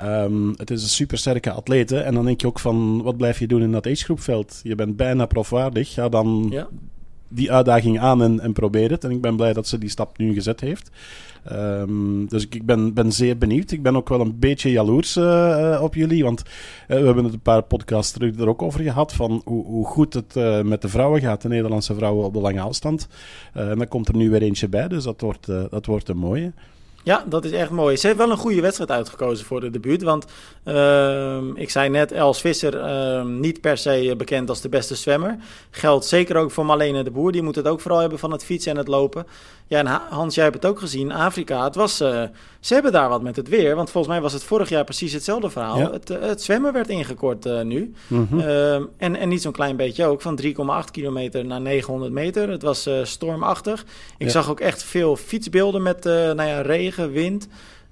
[0.02, 2.00] Um, het is een supersterke atlete.
[2.00, 4.60] En dan denk je ook van, wat blijf je doen in dat agegroepveld?
[4.64, 5.96] Je bent bijna profwaardig.
[5.96, 6.54] Ja, dan...
[7.30, 9.04] die uitdaging aan en, en probeer het.
[9.04, 10.92] En ik ben blij dat ze die stap nu gezet heeft.
[11.44, 13.72] Ehm, dus ik, ik ben, ben zeer benieuwd.
[13.72, 16.24] Ik ben ook wel een beetje jaloers uh, op jullie.
[16.24, 16.48] Want uh,
[16.88, 19.14] we hebben het een paar podcasts terug er ook over gehad.
[19.14, 21.42] Van hoe, hoe goed het met de vrouwen gaat.
[21.42, 23.08] De Nederlandse vrouwen op de lange afstand.
[23.54, 24.88] en dan komt er nu weer eentje bij.
[24.88, 26.52] Dus dat wordt, dat wordt een mooie.
[27.04, 27.98] Ja, dat is echt mooi.
[27.98, 30.04] Ze heeft wel een goede wedstrijd uitgekozen voor de debuut.
[30.04, 30.26] Want
[30.66, 35.38] uh, ik zei net, Els Visser uh, niet per se bekend als de beste zwemmer.
[35.72, 37.32] Geldt zeker ook voor Marlene de Boer.
[37.32, 39.26] Die moet het ook vooral hebben van het fietsen en het lopen.
[39.70, 41.12] Ja, en Hans, jij hebt het ook gezien.
[41.12, 42.24] Afrika, het was, uh,
[42.60, 43.76] ze hebben daar wat met het weer.
[43.76, 45.78] Want volgens mij was het vorig jaar precies hetzelfde verhaal.
[45.78, 45.92] Ja.
[45.92, 47.94] Het, eh, het, zwemmen werd ingekort uh, nu.
[48.08, 48.40] Mm -hmm.
[48.98, 50.22] en, en niet zo'n klein beetje ook.
[50.22, 50.52] Van 3,8
[50.92, 52.50] kilometer naar 900 meter.
[52.50, 53.82] Het was stormachtig.
[54.18, 54.30] Ik ja.
[54.30, 57.48] zag ook echt veel fietsbeelden met nou ja, regen, wind.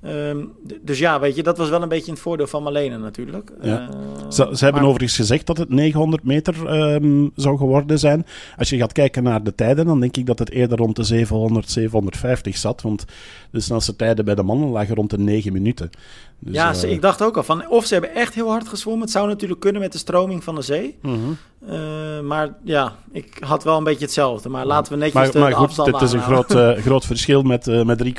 [0.05, 3.51] Um, dus ja, weet je, dat was wel een beetje een voordeel van Marlene natuurlijk.
[3.61, 3.89] Ja.
[3.89, 4.89] Uh, ze, ze hebben maar...
[4.89, 8.25] overigens gezegd dat het 900 meter um, zou geworden zijn.
[8.57, 11.03] Als je gaat kijken naar de tijden, dan denk ik dat het eerder rond de
[11.03, 12.81] 700, 750 zat.
[12.81, 13.05] Want
[13.51, 15.89] de snelste tijden bij de mannen lagen rond de 9 minuten.
[16.39, 19.01] Dus, ja, uh, ik dacht ook al van, of ze hebben echt heel hard gezwommen.
[19.01, 20.97] Het zou natuurlijk kunnen met de stroming van de zee.
[21.01, 22.19] Uh -huh.
[22.19, 24.49] uh, maar ja, ik had wel een beetje hetzelfde.
[24.49, 27.41] Maar laten we netjes maar, de, maar goed, Het is een groot, uh, groot verschil
[27.41, 28.11] met, met 3,8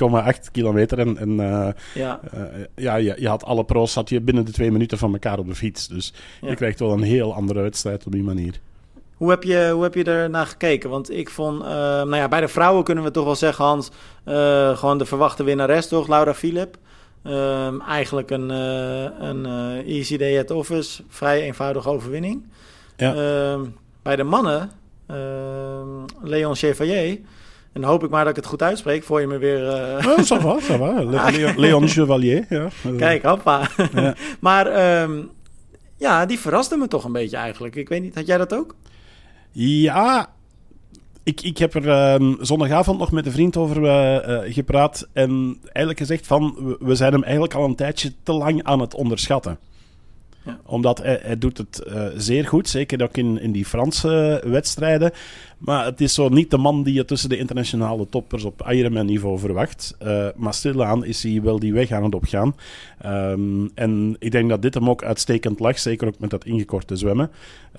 [0.53, 0.99] kilometer.
[0.99, 1.37] En, en
[1.95, 2.21] ja,
[2.75, 5.47] ja je, je, had alle pro's had je binnen de twee minuten van elkaar op
[5.47, 5.89] de fiets.
[5.89, 6.49] Dus ja.
[6.49, 8.61] je krijgt wel een heel andere wedstrijd op die manier.
[9.17, 10.91] Hoe heb, je, hoe heb je er naar gekeken?
[10.91, 13.91] Want ik vond, nou ja, bij de vrouwen kunnen we toch wel zeggen, Hans,
[14.79, 16.77] gewoon de verwachte winnares toch, Laura Philip.
[17.25, 19.47] Um, eigenlijk een, uh, een
[19.87, 22.47] easy day at office, vrij eenvoudige overwinning.
[22.97, 23.53] Ja.
[23.53, 24.71] Um, bij de mannen,
[25.11, 27.19] um, Leon Chevalier,
[27.73, 29.63] en hoop ik maar dat ik het goed uitspreek voor je me weer...
[29.63, 30.07] Uh...
[30.07, 31.05] Oh, ça va, ça va.
[31.05, 32.69] Le Leon, Leon Chevalier, ja.
[32.97, 33.69] Kijk, hoppa.
[33.93, 34.15] Ja.
[34.41, 35.31] maar um,
[35.97, 37.77] ja, die verraste me toch een beetje eigenlijk.
[37.77, 38.75] Ik weet niet, had jij dat ook?
[39.53, 40.33] Ja,
[41.29, 45.09] ik, ik heb er um, zondagavond nog met een vriend over uh, uh, gepraat.
[45.13, 48.81] En eigenlijk gezegd van, we, we, zijn hem eigenlijk al een tijdje te lang aan
[48.81, 49.59] het onderschatten.
[50.45, 50.61] Ja.
[50.67, 55.13] Omdat hij, hij, doet het uh, zeer goed, zeker ook in, in die Franse wedstrijden.
[55.59, 59.07] Maar het is zo niet de man die je tussen de internationale toppers op Ironman
[59.07, 59.97] niveau verwacht.
[60.37, 62.57] maar stilaan is hij wel die weg aan het opgaan.
[63.07, 66.97] Um, en ik denk dat dit hem ook uitstekend lag, zeker ook met dat ingekorte
[66.97, 67.31] zwemmen.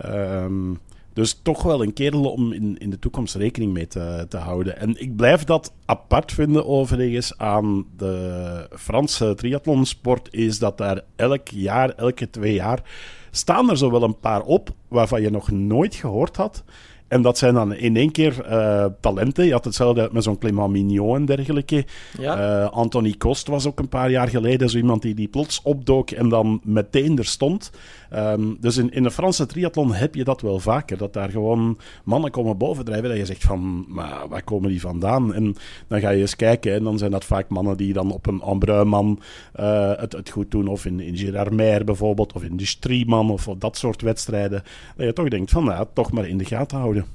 [0.05, 0.79] Um,
[1.13, 4.77] dus toch wel een kerel om in, in de toekomst rekening mee te, te houden.
[4.77, 10.27] En ik blijf dat apart vinden overigens aan de Franse triathlonsport.
[10.31, 12.83] Is dat daar elk jaar, elke twee jaar,
[13.31, 16.63] staan er zo wel een paar op waarvan je nog nooit gehoord had.
[17.09, 19.45] En dat zijn dan in één keer uh, talenten.
[19.45, 21.85] Je had hetzelfde met zo'n Clément Mignon en dergelijke.
[22.19, 22.61] Ja.
[22.63, 26.11] Uh, Anthony Kost was ook een paar jaar geleden zo iemand die, die plots opdook
[26.11, 27.71] en dan meteen er stond.
[28.15, 30.97] Um, dus in, in de Franse triathlon heb je dat wel vaker.
[30.97, 33.09] Dat daar gewoon mannen komen bovendrijven.
[33.09, 35.33] Dat je zegt van, maar waar komen die vandaan?
[35.33, 35.55] En
[35.87, 36.73] dan ga je eens kijken.
[36.73, 39.19] En dan zijn dat vaak mannen die dan op een Ambruiman
[39.59, 40.67] uh, het, het goed doen.
[40.67, 42.33] Of in, in Gerard Meer bijvoorbeeld.
[42.33, 43.31] Of in de Strieman.
[43.31, 44.63] Of, dat soort wedstrijden.
[44.95, 47.05] Dat je toch denkt van, nou, toch maar in de gaten houden.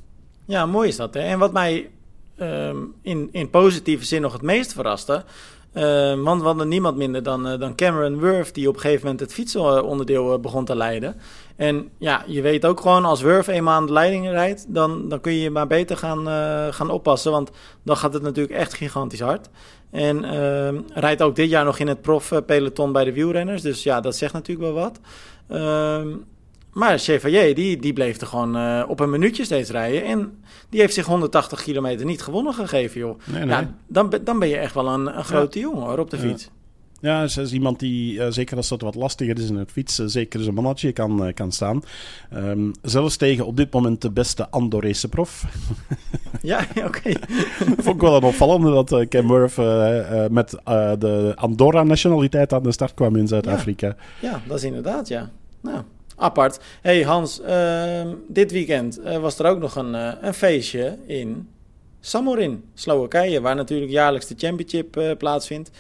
[0.45, 1.15] Ja, mooi is dat.
[1.15, 1.21] Hè?
[1.21, 1.89] En wat mij
[2.41, 5.25] um, in, in positieve zin nog het meest verraste.
[5.75, 9.03] Uh, want we hadden niemand minder dan, uh, dan Cameron Worth, die op een gegeven
[9.03, 11.17] moment het fietsenonderdeel uh, begon te leiden.
[11.57, 15.21] En ja, je weet ook gewoon, als Worth eenmaal aan de leiding rijdt, dan, dan
[15.21, 16.27] kun je maar beter gaan,
[16.73, 17.33] gaan oppassen.
[17.33, 17.51] Want
[17.83, 19.49] dan gaat het natuurlijk echt gigantisch hard.
[19.91, 23.63] En ehm, rijdt ook dit jaar nog in het profpeloton bij de wielrenners.
[23.63, 25.01] Dus ja, dat zegt natuurlijk wel wat.
[26.75, 30.05] Ehm, maar Chevalier, die, die bleef er gewoon uh, op een minuutje steeds rijden.
[30.05, 33.19] En die heeft zich 180 kilometer niet gewonnen gegeven, joh.
[33.25, 35.65] Nee, dan, dan ben je echt wel een, een grote ja.
[35.65, 36.45] jongen hoor, op de fiets.
[37.01, 37.27] Ja.
[37.27, 40.41] Ze is iemand die, uh, zeker als dat wat lastiger is in het fietsen, zeker
[40.43, 41.83] zijn mannetje kan, uh, kan staan.
[42.35, 45.45] Um, zelfs tegen op dit moment de beste Andorese prof.
[46.43, 46.87] ja, oké.
[46.87, 47.17] Okay.
[47.83, 49.57] Vond ik wel een opvallende dat uh, Cam Murph
[50.31, 50.51] met
[50.99, 53.87] de Andorra-nationaliteit aan de start kwam in Zuid-Afrika.
[54.21, 54.31] Ja.
[54.31, 55.31] ja, dat is inderdaad, ja.
[55.61, 55.83] Nou,
[56.17, 56.59] apart.
[56.81, 61.49] hey Hans, uh, dit weekend uh, was er ook nog een, uh, een feestje in
[62.01, 65.71] Samorin, Slowakije, waar natuurlijk jaarlijks de championship uh, plaatsvindt.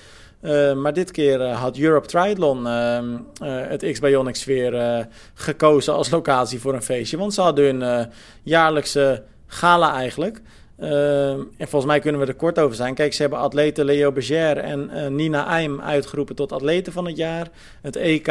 [0.76, 6.82] maar dit keer had Europe Triathlon ehm, het X-Bionics weer gekozen als locatie voor een
[6.82, 7.16] feestje.
[7.16, 8.08] Want ze hadden hun
[8.42, 10.40] jaarlijkse gala eigenlijk.
[10.78, 12.94] Uh, en volgens mij kunnen we er kort over zijn.
[12.94, 17.48] Kijk, ze hebben atleten Leo Berger en Nina Eim uitgeroepen tot atleten van het jaar.
[17.82, 18.28] Het EK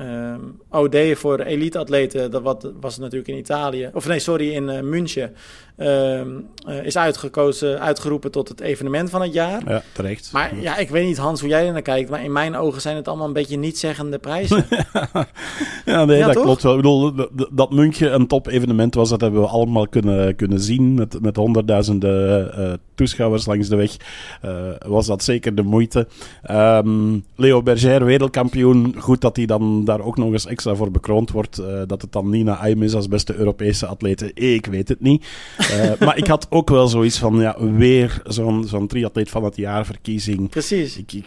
[0.00, 3.90] um, OD voor elite-atleten, dat wat, was natuurlijk in Italië.
[3.92, 5.34] Of nee, sorry, in uh, München.
[5.76, 6.28] ehm,
[6.66, 9.62] eh, is uitgekozen, uitgeroepen tot het evenement van het jaar.
[9.68, 10.30] Ja, terecht.
[10.32, 12.10] Maar ja, ik weet niet, Hans, hoe jij er naar kijkt.
[12.10, 14.64] Maar in mijn ogen zijn het allemaal een beetje niet-zeggende prijzen.
[15.84, 16.44] ja, nee, Ja, dat toch?
[16.44, 16.72] klopt wel.
[16.72, 17.14] Ik bedoel,
[17.52, 20.94] dat- München een top-evenement was, dat hebben we allemaal kunnen, kunnen zien.
[20.94, 23.96] Met, met honderdduizenden eh, toeschouwers langs de weg
[24.40, 24.50] eh,
[24.86, 26.06] was dat zeker de moeite.
[26.42, 28.94] Ehm, Leo Berger, wereldkampioen.
[28.98, 31.58] Goed dat hij dan daar ook nog eens extra voor bekroond wordt.
[31.58, 34.32] Eh, dat het dan Nina Aym is als beste Europese atlete.
[34.32, 35.26] Ik weet het niet.
[35.58, 39.56] Eh, maar ik had ook wel zoiets van, ja, weer zo'n zo'n triatleet van het
[39.56, 40.48] jaar verkiezing.
[40.48, 40.96] Precies.
[40.96, 41.24] Ik, ik,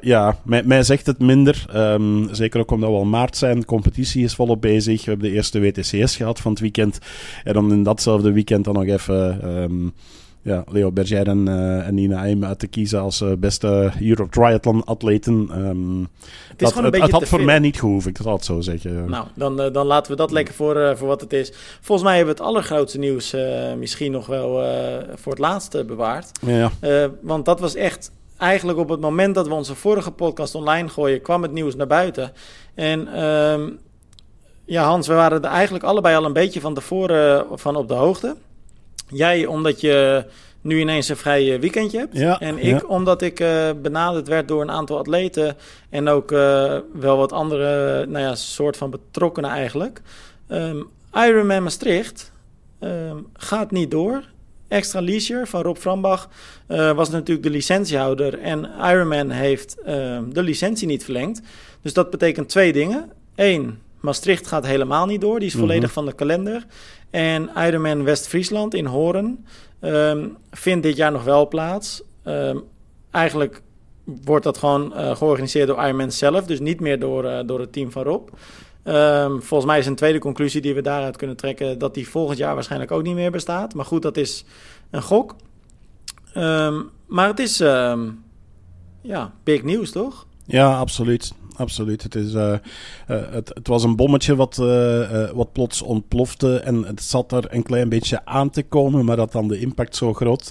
[0.00, 1.64] ja, mij, mij zegt het minder.
[1.72, 3.60] Ehm, zeker ook omdat we al maart zijn.
[3.60, 5.04] De competitie is volop bezig.
[5.04, 6.98] We hebben de eerste WTCS gehad van het weekend.
[7.44, 9.88] En om in datzelfde weekend dan nog even ehm,
[10.42, 14.26] ja, Leo Berger en, eh, en Nina Eim uit te kiezen als eh, beste Euro
[14.30, 15.48] Triathlon atleten.
[15.50, 18.44] Ehm, Het is dat, gewoon een het, had voor mij niet gehoeven, ik zal het
[18.44, 19.10] zo zeggen.
[19.10, 21.52] Nou, dan, eh, dan laten we dat lekker voor, voor wat het is.
[21.80, 23.36] Volgens mij hebben we het allergrootste nieuws
[23.78, 24.48] misschien nog wel
[25.14, 26.30] voor het laatste bewaard.
[26.40, 26.70] ja,
[27.20, 31.22] want dat was echt eigenlijk op het moment dat we onze vorige podcast online gooien,
[31.22, 32.32] kwam het nieuws naar buiten.
[32.74, 33.70] En ehm,
[34.64, 37.94] ja, Hans, we waren er eigenlijk allebei al een beetje van tevoren van op de
[37.94, 38.36] hoogte.
[39.10, 40.24] Jij omdat je
[40.60, 42.16] nu ineens een vrij eh, weekendje hebt.
[42.16, 42.86] Ja, en ik ja.
[42.86, 45.56] omdat ik eh, benaderd werd door een aantal atleten
[45.90, 50.02] en ook eh, wel wat andere, nou ja, soort van betrokkenen eigenlijk.
[50.48, 50.82] Ehm
[51.14, 52.32] Ironman Maastricht
[52.78, 54.24] ehm, gaat niet door.
[54.68, 56.28] Extra Leisure van Rob Frambach
[56.66, 58.38] was natuurlijk de licentiehouder.
[58.38, 61.40] En Ironman heeft ehm, de licentie niet verlengd.
[61.82, 63.10] Dus dat betekent twee dingen.
[63.34, 65.38] Eén, Maastricht gaat helemaal niet door.
[65.38, 65.62] Die is Mhm.
[65.62, 66.66] volledig van de kalender.
[67.10, 69.44] En Ironman West-Friesland in Horen
[69.80, 72.02] ehm, vindt dit jaar nog wel plaats.
[72.22, 72.56] Ehm,
[73.10, 73.62] eigenlijk
[74.24, 76.46] wordt dat gewoon eh, georganiseerd door Ironman zelf.
[76.46, 78.28] Dus niet meer door, eh, door het team van Rob.
[78.82, 81.78] Ehm, volgens mij is een tweede conclusie die we daaruit kunnen trekken...
[81.78, 83.74] dat die volgend jaar waarschijnlijk ook niet meer bestaat.
[83.74, 84.44] Maar goed, dat is
[84.90, 85.36] een gok.
[87.06, 87.56] Maar het is
[89.02, 90.26] ja, big nieuws, toch?
[90.44, 91.32] Ja, absoluut.
[91.56, 92.02] Absoluut.
[92.02, 92.60] Het, is, eh, eh,
[93.06, 96.58] het, was een bommetje wat, eh, wat plots ontplofte.
[96.58, 99.96] En het zat er een klein beetje aan te komen, maar dat dan de impact
[99.96, 100.44] zo groot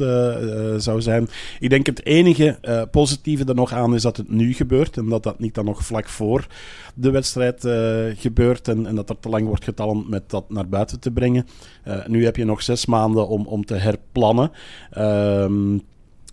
[0.77, 1.29] zou zijn.
[1.59, 4.97] Ik denk het enige positieve er nog aan is dat het nu gebeurt.
[4.97, 6.47] En dat dat niet dan nog vlak voor
[6.95, 7.67] de wedstrijd
[8.17, 8.67] gebeurt.
[8.67, 11.47] En, en dat er te lang wordt getalend met dat naar buiten te brengen.
[12.07, 14.51] Nu heb je nog zes maanden om, om te herplannen.
[14.91, 15.77] Ehm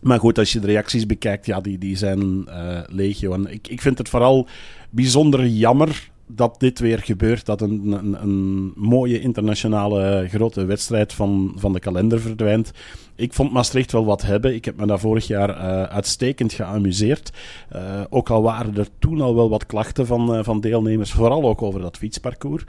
[0.06, 3.32] maar goed, als je de reacties bekijkt, ja, die, die zijn eh.
[3.32, 4.46] En ik, ik vind het vooral
[4.90, 7.46] bijzonder jammer dat dit weer gebeurt.
[7.46, 12.70] Dat een, een, een mooie internationale grote wedstrijd van, van de kalender verdwijnt.
[13.14, 14.54] Ik vond Maastricht wel wat hebben.
[14.54, 17.32] Ik heb me daar vorig jaar eh, uitstekend geamuseerd.
[17.68, 21.44] Eh, ook al waren er toen al wel wat klachten van, eh, van deelnemers, vooral
[21.44, 22.64] ook over dat fietsparcours.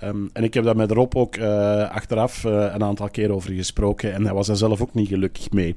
[0.00, 3.52] Ehm, en ik heb daar met Rob ook eh, achteraf eh, een aantal keer over
[3.52, 5.76] gesproken en hij was daar zelf ook niet gelukkig mee.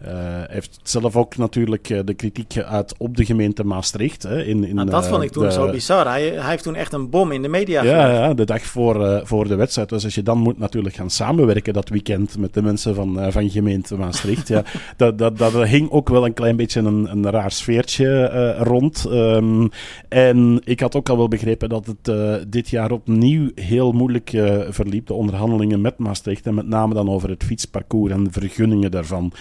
[0.00, 4.22] Eh, hij heeft zelf ook natuurlijk eh, de kritiek geuit op de gemeente Maastricht.
[4.22, 6.06] Hè, in, in, Nou, dat eh, vond ik toen de- zo bizar.
[6.06, 8.18] Hij, hij heeft toen echt een bom in de media ja, gelegd.
[8.18, 9.88] ja, de dag voor, voor de wedstrijd.
[9.88, 13.50] Dus als je dan moet natuurlijk gaan samenwerken dat weekend met de mensen van, van
[13.50, 14.48] gemeente Maastricht.
[14.48, 14.62] ja,
[14.96, 18.26] dat, dat, dat hing ook wel een klein beetje een, een raar sfeertje
[18.58, 19.06] rond.
[19.10, 19.66] Ehm,
[20.08, 22.12] en ik had ook al wel begrepen dat het
[22.52, 24.30] dit jaar opnieuw heel moeilijk
[24.68, 25.06] verliep.
[25.06, 26.46] De onderhandelingen met Maastricht.
[26.46, 29.32] En met name dan over het fietsparcours en de vergunningen daarvan.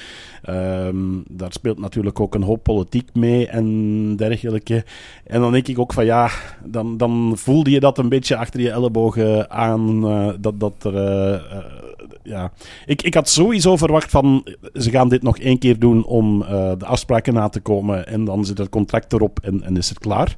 [0.50, 4.84] Ehm, daar speelt natuurlijk ook een hoop politiek mee en dergelijke.
[5.26, 6.30] En dan denk ik ook van ja,
[6.66, 10.06] dan, dan voelde je dat een beetje achter je ellebogen aan.
[10.06, 10.96] eh, dat, dat er.
[10.96, 11.66] eh, eh,
[12.24, 12.52] ja.
[12.86, 16.40] ik, ik had sowieso verwacht van ze gaan dit nog één keer doen om
[16.78, 18.08] de afspraken na te komen.
[18.08, 20.36] En dan zit het contract erop en, en is het klaar.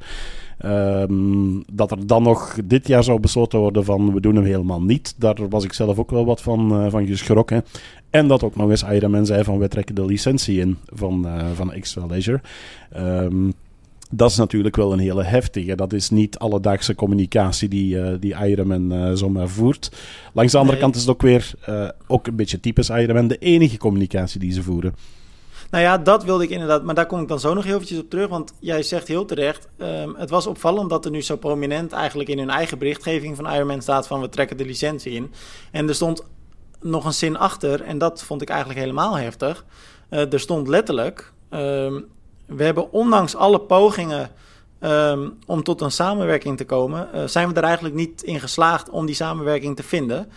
[0.61, 4.81] Ehm, dat er dan nog dit jaar zou besloten worden van we doen hem helemaal
[4.81, 5.15] niet.
[5.17, 7.65] Daar was ik zelf ook wel wat van, eh, van geschrokken.
[8.09, 11.45] En dat ook nog eens Ironman zei van wij trekken de licentie in van, eh,
[11.53, 12.41] van Extra Leisure.
[12.91, 13.51] Ehm,
[14.11, 15.75] dat is natuurlijk wel een hele heftige.
[15.75, 19.91] Dat is niet alledaagse communicatie die, eh die Ironman zomaar voert.
[20.33, 20.83] Langs de andere Nee.
[20.83, 21.53] kant is het ook weer
[22.07, 24.93] ook een beetje typisch Ironman de enige communicatie die ze voeren.
[25.71, 26.83] Nou ja, dat wilde ik inderdaad.
[26.83, 28.27] Maar daar kom ik dan zo nog heel eventjes op terug.
[28.27, 29.67] Want jij zegt heel terecht.
[29.77, 33.53] ehm, het was opvallend dat er nu zo prominent eigenlijk in hun eigen berichtgeving van
[33.53, 35.31] Ironman staat van we trekken de licentie in.
[35.71, 36.23] En er stond
[36.81, 37.81] nog een zin achter.
[37.81, 39.65] En dat vond ik eigenlijk helemaal heftig.
[40.09, 41.33] Eh, er stond letterlijk.
[41.49, 42.01] ehm,
[42.45, 44.31] we hebben ondanks alle pogingen
[44.79, 48.89] ehm, om tot een samenwerking te komen, eh, zijn we er eigenlijk niet in geslaagd
[48.89, 50.29] om die samenwerking te vinden.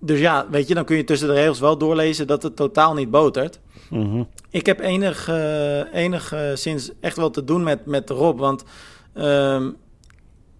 [0.00, 2.94] Dus ja, weet je, dan kun je tussen de regels wel doorlezen dat het totaal
[2.94, 3.60] niet botert.
[3.90, 4.22] Mhm.
[4.50, 8.38] Ik heb enig, eh, enig eh, sinds echt wel te doen met, met Rob.
[8.38, 8.64] Want
[9.12, 9.70] ehm,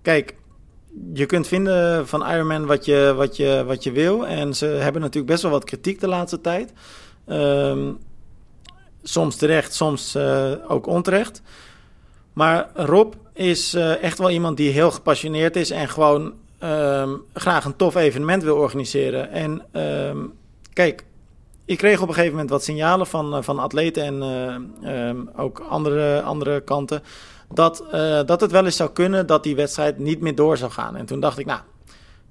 [0.03, 0.37] kijk,
[1.13, 4.27] je kunt vinden van Ironman wat je, wat, je, wat je wil.
[4.27, 6.73] En ze hebben natuurlijk best wel wat kritiek de laatste tijd.
[7.27, 7.93] Ehm,
[9.03, 11.43] soms terecht, soms uh, ook onterecht.
[12.33, 16.33] Maar Rob is echt wel iemand die heel gepassioneerd is en gewoon
[16.63, 19.31] um, graag een tof evenement wil organiseren.
[19.31, 19.63] En
[20.73, 21.05] kijk,
[21.65, 24.23] ik kreeg op een gegeven moment wat signalen van, uh, van atleten en
[24.93, 27.03] um, ook andere, andere kanten.
[27.53, 30.71] Dat, uh, dat het wel eens zou kunnen dat die wedstrijd niet meer door zou
[30.71, 30.97] gaan.
[30.97, 31.61] En toen dacht ik, nou,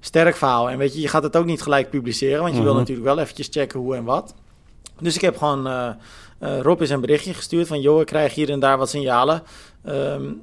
[0.00, 0.70] sterk verhaal.
[0.70, 2.70] En weet je, je gaat het ook niet gelijk publiceren, want je mm -hmm.
[2.70, 4.34] wil natuurlijk wel eventjes checken hoe en wat.
[5.00, 7.80] Dus ik heb gewoon uh, Rob eens een berichtje gestuurd van...
[7.80, 9.42] joh, ik krijg hier en daar wat signalen.
[9.88, 10.42] Um,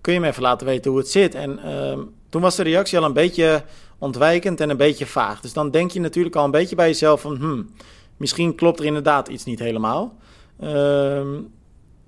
[0.00, 1.34] kun je me even laten weten hoe het zit?
[1.34, 3.62] En um, toen was de reactie al een beetje
[3.98, 5.40] ontwijkend en een beetje vaag.
[5.40, 7.36] Dus dan denk je natuurlijk al een beetje bij jezelf van...
[7.36, 7.70] Hmm,
[8.16, 10.16] misschien klopt er inderdaad iets niet helemaal.
[10.64, 11.50] Um,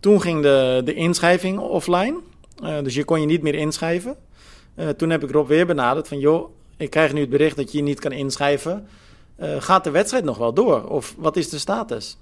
[0.00, 2.20] toen ging de, de inschrijving offline.
[2.62, 4.16] Uh, dus je kon je niet meer inschrijven.
[4.76, 6.18] Uh, toen heb ik Rob weer benaderd van...
[6.18, 8.86] joh, ik krijg nu het bericht dat je je niet kan inschrijven...
[9.42, 10.88] Uh, gaat de wedstrijd nog wel door?
[10.88, 12.18] Of wat is de status?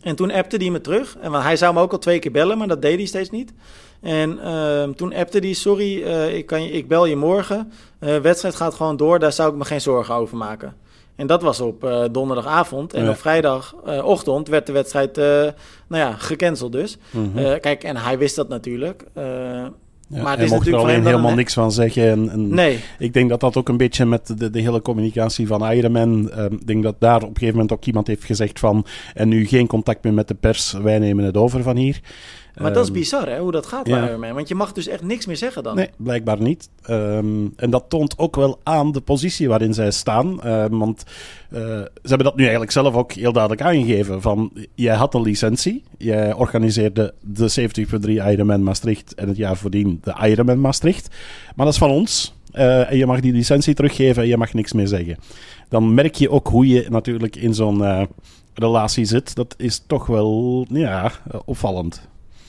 [0.00, 1.16] En toen appte hij me terug.
[1.20, 3.52] En hij zou me ook al twee keer bellen, maar dat deed hij steeds niet.
[4.00, 6.02] En uh, toen appte hij: Sorry,
[6.32, 7.72] ik, kan je, ik bel je morgen.
[8.00, 10.76] Uh, wedstrijd gaat gewoon door, daar zou ik me geen zorgen over maken.
[11.16, 12.94] En dat was op uh, donderdagavond.
[12.94, 13.10] En ja.
[13.10, 15.54] op vrijdagochtend werd de wedstrijd nou
[15.88, 16.98] ja, gecanceld dus.
[17.10, 17.60] Mm -hmm.
[17.60, 19.04] kijk, en hij wist dat natuurlijk.
[20.08, 22.10] Ja, maar het is mocht er alleen helemaal niks van zeggen.
[22.10, 22.78] En, en nee.
[22.98, 26.30] Ik denk dat dat ook een beetje met de, de hele communicatie van Ironman...
[26.36, 28.86] Uh, ik denk dat daar op een gegeven moment ook iemand heeft gezegd van...
[29.14, 32.00] en nu geen contact meer met de pers, wij nemen het over van hier.
[32.56, 34.08] Maar um, dat is bizar, hè, hoe dat gaat bij ja.
[34.08, 34.34] Ironman.
[34.34, 35.76] Want je mag dus echt niks meer zeggen dan.
[35.76, 36.68] Nee, blijkbaar niet.
[36.90, 40.46] Um, en dat toont ook wel aan de positie waarin zij staan.
[40.46, 41.04] Um, want
[41.50, 44.22] uh, ze hebben dat nu eigenlijk zelf ook heel duidelijk aangegeven.
[44.22, 45.82] Van, jij had een licentie.
[45.98, 47.68] Jij organiseerde de
[48.04, 51.08] 70.3 Ironman Maastricht en het jaar voordien de Ironman Maastricht.
[51.54, 52.34] Maar dat is van ons.
[52.52, 55.16] Uh, en je mag die licentie teruggeven en je mag niks meer zeggen.
[55.68, 58.02] Dan merk je ook hoe je natuurlijk in zo'n uh,
[58.54, 59.34] relatie zit.
[59.34, 61.12] Dat is toch wel ja,
[61.44, 62.08] opvallend.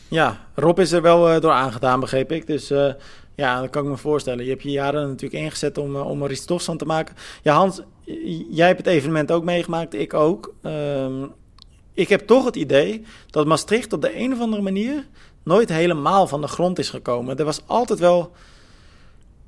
[0.10, 2.48] Ja, Rob is er wel uh, door aangedaan, begreep ik.
[2.48, 2.94] Dus uh,
[3.36, 4.44] ja, dat kan ik me voorstellen.
[4.44, 7.16] Je hebt je jaren natuurlijk ingezet om, uh, om er iets tofs van te maken.
[7.44, 7.82] Ja, Hans,
[8.50, 10.54] jij hebt het evenement ook meegemaakt, ik ook.
[10.64, 11.32] Um,
[11.94, 15.08] ik heb toch het idee dat Maastricht op de een of andere manier
[15.44, 17.38] nooit helemaal van de grond is gekomen.
[17.38, 18.32] Er was altijd wel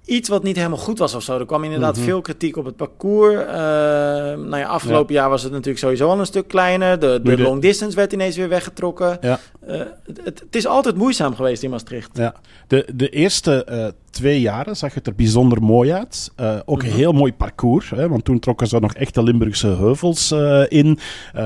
[0.09, 1.39] iets wat niet helemaal goed was of zo.
[1.39, 2.09] Er kwam inderdaad mm -hmm.
[2.09, 3.33] veel kritiek op het parcours.
[3.33, 5.21] Uh, nou ja, afgelopen ja.
[5.21, 6.99] jaar was het natuurlijk sowieso al een stuk kleiner.
[6.99, 9.17] De, long distance werd ineens weer weggetrokken.
[9.21, 9.39] Ja.
[9.67, 12.09] Uh, het, het, is altijd moeizaam geweest in Maastricht.
[12.17, 12.33] Ja.
[12.67, 16.31] De, de eerste uh, twee jaren zag het er bijzonder mooi uit.
[16.65, 16.97] ook een -hmm.
[16.97, 17.89] heel mooi parcours.
[17.89, 20.31] Hè, want toen trokken ze nog echt de Limburgse heuvels
[20.67, 20.99] in.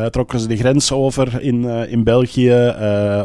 [0.09, 2.75] trokken ze de grens over in, in België.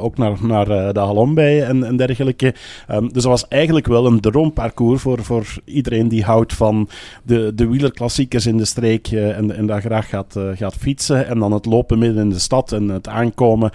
[0.00, 2.54] ook naar, naar de Halombij en, en dergelijke.
[2.90, 6.88] Um, dus dat was eigenlijk wel een droomparcours voor voor iedereen die houdt van
[7.22, 11.26] de, de wielerklassiekers in de streek en, en daar graag gaat, gaat fietsen.
[11.26, 13.70] En dan het lopen midden in de stad en het aankomen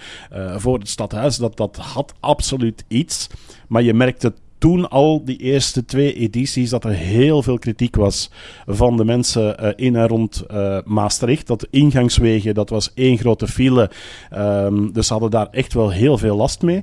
[0.56, 1.36] voor het stadhuis.
[1.36, 3.28] Dat, dat had absoluut iets.
[3.68, 8.30] Maar je merkte toen al, die eerste twee edities, dat er heel veel kritiek was
[8.66, 11.46] van de mensen uh, in en rond uh, Maastricht.
[11.46, 13.90] Dat ingangswegen, dat was één grote file.
[14.36, 16.82] Um, dus ze hadden daar echt wel heel veel last mee.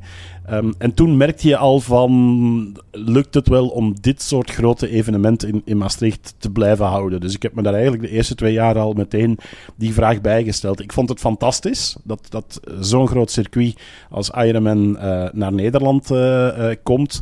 [0.51, 5.49] Um, en toen merkte je al van, lukt het wel om dit soort grote evenementen
[5.49, 7.19] in, in Maastricht te blijven houden?
[7.21, 9.37] Dus ik heb me daar eigenlijk de eerste twee jaar al meteen
[9.75, 10.81] die vraag bijgesteld.
[10.81, 16.17] Ik vond het fantastisch dat, dat zo'n groot circuit als Ironman uh, naar Nederland uh,
[16.17, 17.21] uh, komt.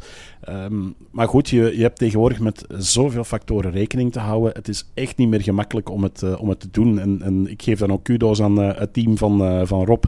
[0.49, 4.51] Um, maar goed, je, je hebt tegenwoordig met zoveel factoren rekening te houden.
[4.53, 6.99] Het is echt niet meer gemakkelijk om het, om het te doen.
[6.99, 10.03] En, en ik geef dan ook kudo's aan het team van, van Rob.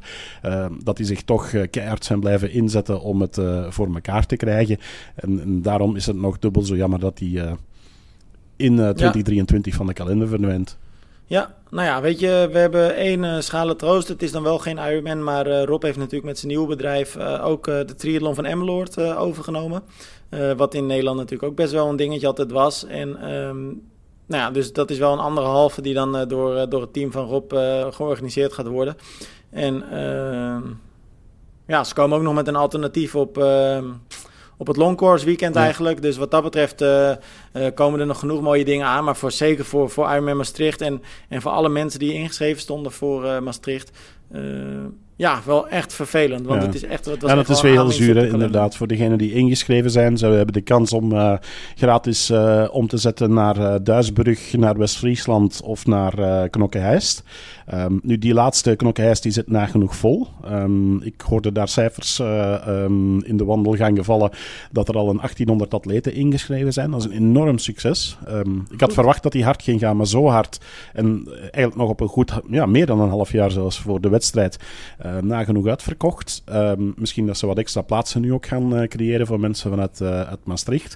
[0.83, 4.77] dat die zich toch keihard zijn blijven inzetten om het voor elkaar te krijgen.
[5.15, 7.57] En, en, daarom is het nog dubbel zo jammer dat hij
[8.55, 9.77] in 2023 ja.
[9.77, 10.77] van de kalender verdwijnt.
[11.31, 14.07] Ja, nou ja, weet je, we hebben één uh, schalen troost.
[14.07, 17.15] Het is dan wel geen Ironman, maar uh, Rob heeft natuurlijk met zijn nieuwe bedrijf
[17.15, 19.83] uh, ook de triathlon van Emmeloord overgenomen.
[20.57, 22.85] wat in Nederland natuurlijk ook best wel een dingetje altijd was.
[22.85, 23.81] En um,
[24.25, 27.11] nou ja, dus dat is wel een andere halve die dan door, door het team
[27.11, 27.53] van Rob
[27.93, 28.95] georganiseerd gaat worden.
[29.49, 30.61] En ehm,
[31.67, 33.85] ja, ze komen ook nog met een alternatief op ehm,
[34.61, 35.61] op het longcourse weekend ja.
[35.61, 36.01] eigenlijk.
[36.01, 37.11] Dus wat dat betreft uh,
[37.53, 39.03] uh, komen er nog genoeg mooie dingen aan.
[39.03, 42.91] Maar voor, zeker voor, voor Ironman Maastricht en, en voor alle mensen die ingeschreven stonden
[42.91, 43.91] voor uh, Maastricht...
[45.15, 46.45] ja, wel echt vervelend.
[46.45, 47.05] Want het is echt.
[47.05, 48.75] Het was ja, dat is weer heel zuur, inderdaad.
[48.75, 51.33] Voor degenen die ingeschreven zijn, ze hebben de kans om uh,
[51.75, 57.23] gratis uh, om te zetten naar uh, Duisburg, naar West-Friesland of naar Knokke-Heist.
[57.73, 60.27] Um, nu, die laatste Knokke-Heist die zit nagenoeg vol.
[60.45, 64.31] Um, ik hoorde daar cijfers um, in de wandelgangen vallen
[64.71, 66.91] dat er al een 1800 atleten ingeschreven zijn.
[66.91, 68.17] Dat is een enorm succes.
[68.69, 70.59] ik had verwacht dat die hard ging gaan, maar zo hard.
[70.93, 74.09] En eigenlijk nog op een goed, ja, meer dan een half jaar zelfs voor de
[74.09, 74.59] wedstrijd.
[75.05, 76.43] Uh, nagenoeg uitverkocht.
[76.95, 80.45] Misschien dat ze wat extra plaatsen nu ook gaan uh, creëren voor mensen vanuit uit
[80.45, 80.95] Maastricht.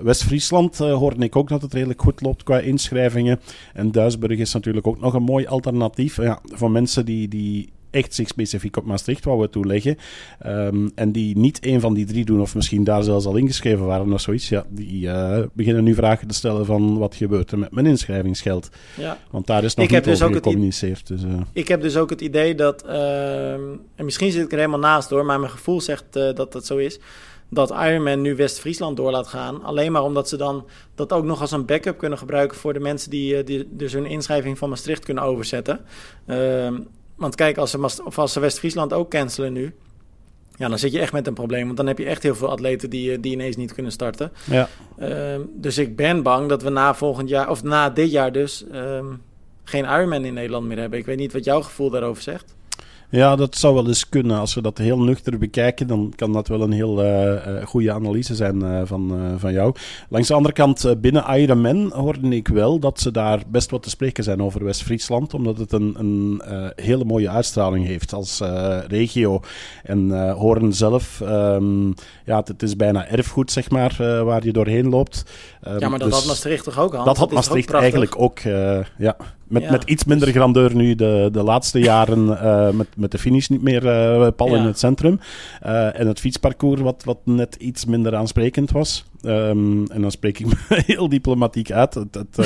[0.00, 3.40] West-Friesland hoorde ik ook dat het redelijk goed loopt qua inschrijvingen.
[3.74, 8.14] En Duisburg is natuurlijk ook nog een mooi alternatief ja, voor mensen die, die echt
[8.14, 9.96] zich specifiek op Maastricht wouden toeleggen.
[10.46, 13.86] Um, en die niet een van die drie doen, of misschien daar zelfs al ingeschreven
[13.86, 17.58] waren of zoiets, ja, die uh, beginnen nu vragen te stellen van wat gebeurt er
[17.58, 18.68] met mijn inschrijvingsgeld.
[18.96, 19.18] Ja.
[19.30, 21.06] Want daar is nog ik niet heb dus over gecommuniceerd.
[21.06, 21.40] Dus, uh.
[21.52, 25.10] Ik heb dus ook het idee dat, uh, en misschien zit ik er helemaal naast
[25.10, 26.98] hoor, maar mijn gevoel zegt eh, dat dat zo is
[27.50, 29.64] dat Ironman nu West-Friesland door laat gaan.
[29.64, 32.80] Alleen maar omdat ze dan dat ook nog als een backup kunnen gebruiken voor de
[32.80, 35.80] mensen die, die dus hun inschrijving van Maastricht kunnen overzetten.
[36.26, 36.68] Uh,
[37.14, 39.74] want kijk, als ze, of als ze West-Friesland ook cancelen nu...
[40.56, 41.64] Ja, dan zit je echt met een probleem.
[41.64, 44.32] Want dan heb je echt heel veel atleten die, eh, die ineens niet kunnen starten.
[44.44, 44.68] Ja.
[44.98, 48.64] Uh, dus ik ben bang dat we na volgend jaar, of na dit jaar dus,
[48.72, 49.22] um,
[49.64, 50.98] geen Ironman in Nederland meer hebben.
[50.98, 52.54] Ik weet niet wat jouw gevoel daarover zegt.
[53.10, 54.38] Ja, dat zou wel eens kunnen.
[54.38, 58.34] Als we dat heel nuchter bekijken, dan kan dat wel een heel uh, goede analyse
[58.34, 59.74] zijn uh, van, van jou.
[60.08, 63.90] Langs de andere kant, binnen Ironman hoorde ik wel dat ze daar best wat te
[63.90, 66.42] spreken zijn over West-Friesland, omdat het een, een
[66.76, 68.40] hele mooie uitstraling heeft als
[68.88, 69.40] regio.
[69.82, 71.94] En Horen zelf, um,
[72.24, 75.24] ja, het, is bijna erfgoed, zeg maar, waar je doorheen loopt.
[75.68, 77.04] Um, ja, maar dat dus, had Maastricht toch ook al?
[77.04, 78.38] Dat had Maastricht eigenlijk ook,
[78.98, 79.16] ja.
[79.48, 83.48] Met, met iets minder grandeur nu de, de laatste jaren uh, met, met de finish
[83.48, 85.20] niet meer uh, pal in het centrum.
[85.66, 89.04] Uh, en het fietsparcours wat, wat net iets minder aansprekend was.
[89.22, 91.94] Um, en dan spreek ik me heel diplomatiek uit.
[91.94, 92.38] Het, het,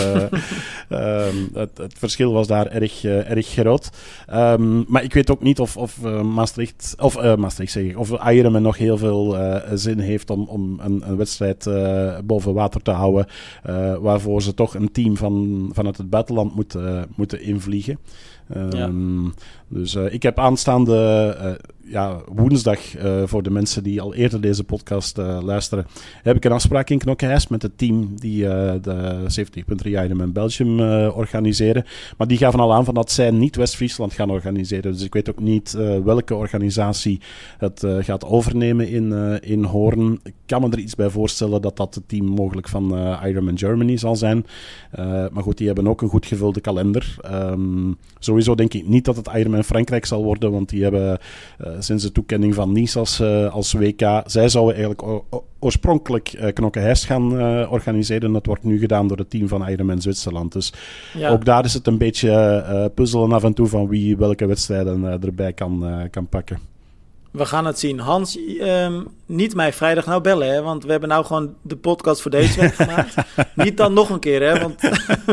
[0.88, 3.90] um, het, het, verschil was daar erg, erg groot.
[4.34, 8.62] Um, maar ik weet ook niet of, of Maastricht, of Maastricht zeg ik, of Ironman
[8.62, 9.36] nog heel veel
[9.74, 11.68] zin heeft om, om een, een wedstrijd
[12.24, 13.26] boven water te houden.
[14.00, 17.98] waarvoor ze toch een team van, vanuit het buitenland moeten, moeten invliegen.
[18.56, 19.30] Um, ja.
[19.72, 21.50] Dus uh, ik heb aanstaande uh,
[21.92, 25.86] ja, woensdag, uh, voor de mensen die al eerder deze podcast luisteren,
[26.22, 28.42] heb ik een afspraak in Knokkehuis met het team die
[28.80, 29.24] de
[29.84, 31.84] 70.3 Ironman Belgium organiseren.
[32.16, 34.92] Maar die gaven al aan van dat zij niet West-Friesland gaan organiseren.
[34.92, 35.72] Dus ik weet ook niet
[36.04, 37.20] welke organisatie
[37.58, 39.12] het gaat overnemen in,
[39.42, 40.20] in Hoorn.
[40.22, 43.96] Ik kan me er iets bij voorstellen dat dat het team mogelijk van Ironman Germany
[43.96, 44.46] zal zijn.
[45.32, 47.16] maar goed, die hebben ook een goed gevulde kalender.
[47.32, 51.18] Um, sowieso denk ik niet dat het Ironman Frankrijk zal worden, want die hebben
[51.60, 55.22] uh, sinds de toekenning van Nice als, uh, als WK, zij zouden eigenlijk
[55.58, 57.32] oorspronkelijk uh, gaan
[57.68, 58.32] organiseren.
[58.32, 60.52] Dat wordt nu gedaan door het team van Ironman Zwitserland.
[60.52, 60.72] Dus
[61.14, 61.30] ja.
[61.30, 65.52] ook daar is het een beetje puzzelen af en toe van wie welke wedstrijden erbij
[65.52, 66.58] kan, kan pakken.
[67.32, 67.98] We gaan het zien.
[67.98, 70.62] Hans, um, niet mij vrijdag nou bellen, hè?
[70.62, 73.14] Want we hebben nou gewoon de podcast voor deze week gemaakt.
[73.54, 74.60] niet dan nog een keer, hè?
[74.60, 74.80] Want...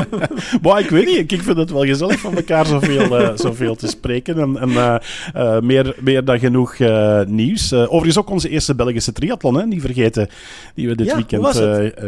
[0.61, 1.31] Boah, ik weet niet.
[1.31, 4.39] Ik vind het wel gezellig van elkaar zoveel, uh, zoveel te spreken.
[4.39, 4.95] En, en uh,
[5.35, 6.77] uh, meer, meer dan genoeg
[7.27, 7.73] nieuws.
[7.73, 9.65] overigens ook onze eerste Belgische triathlon, hè?
[9.65, 10.29] Niet vergeten.
[10.75, 11.47] Die we dit ja, weekend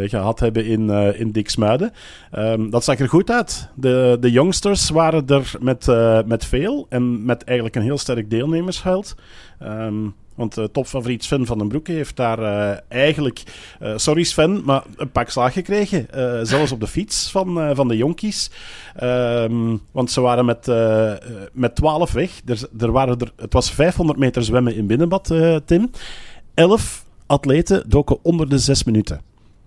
[0.09, 1.91] gehad hebben in, in Diksmuiden.
[2.37, 3.69] Um, dat zag er goed uit.
[3.75, 5.87] De, de youngsters waren er met,
[6.25, 6.85] met veel.
[6.89, 9.15] En met eigenlijk een heel sterk deelnemersveld.
[9.63, 13.43] Um, want uh, topfavoriet Sven van den Broeke heeft daar uh, eigenlijk,
[13.81, 16.07] uh, sorry Sven, maar een pak slaag gekregen.
[16.47, 18.51] zelfs op de fiets van, van de jonkies.
[19.03, 20.71] Um, want ze waren met,
[21.53, 22.41] met 12 weg.
[22.45, 25.33] Er, er waren er, het was 500 meter zwemmen in binnenbad,
[25.65, 25.91] Tim.
[26.53, 29.21] 11 atleten doken onder de 6 minuten.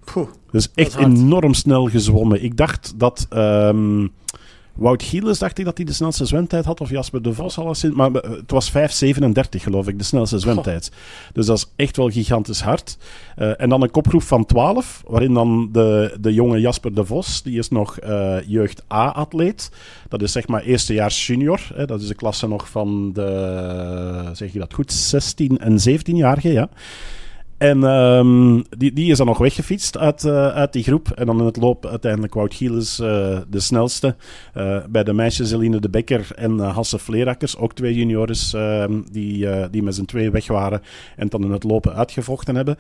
[0.05, 2.43] Poeh, dus echt enorm snel gezwommen.
[2.43, 3.27] Ik dacht dat.
[3.31, 4.13] Um,
[4.75, 7.95] Wout Gielis dacht ik dat hij de snelste zwemtijd had, of Jasper de Vos alleszins.
[7.95, 8.75] Maar eh, het was 5,37
[9.51, 10.91] geloof ik, de snelste zwemtijd.
[11.33, 12.97] Dus dat is echt wel gigantisch hard.
[13.39, 17.43] Uh, en dan een kopgroep van 12, waarin dan de, de jonge Jasper de Vos,
[17.43, 19.71] die is nog uh, jeugd A-atleet.
[20.09, 21.61] Dat is zeg maar eerstejaars junior.
[21.75, 21.87] Hè.
[21.87, 26.69] Dat is de klasse nog van de, zeg je dat goed, 16 en 17-jarigen, ja.
[27.65, 31.11] En um, die, die is dan nog weggefietst uit, uh, uit die groep.
[31.11, 33.07] En dan in het loop uiteindelijk Wout Gielis uh,
[33.49, 34.17] de snelste.
[34.57, 39.71] Uh, bij de meisjes Eline de Bekker en Hasse Vleerakkers, ook twee juniores ehm, die,
[39.71, 40.83] die met z'n twee weg waren.
[41.17, 42.77] En dan in het lopen uitgevochten hebben.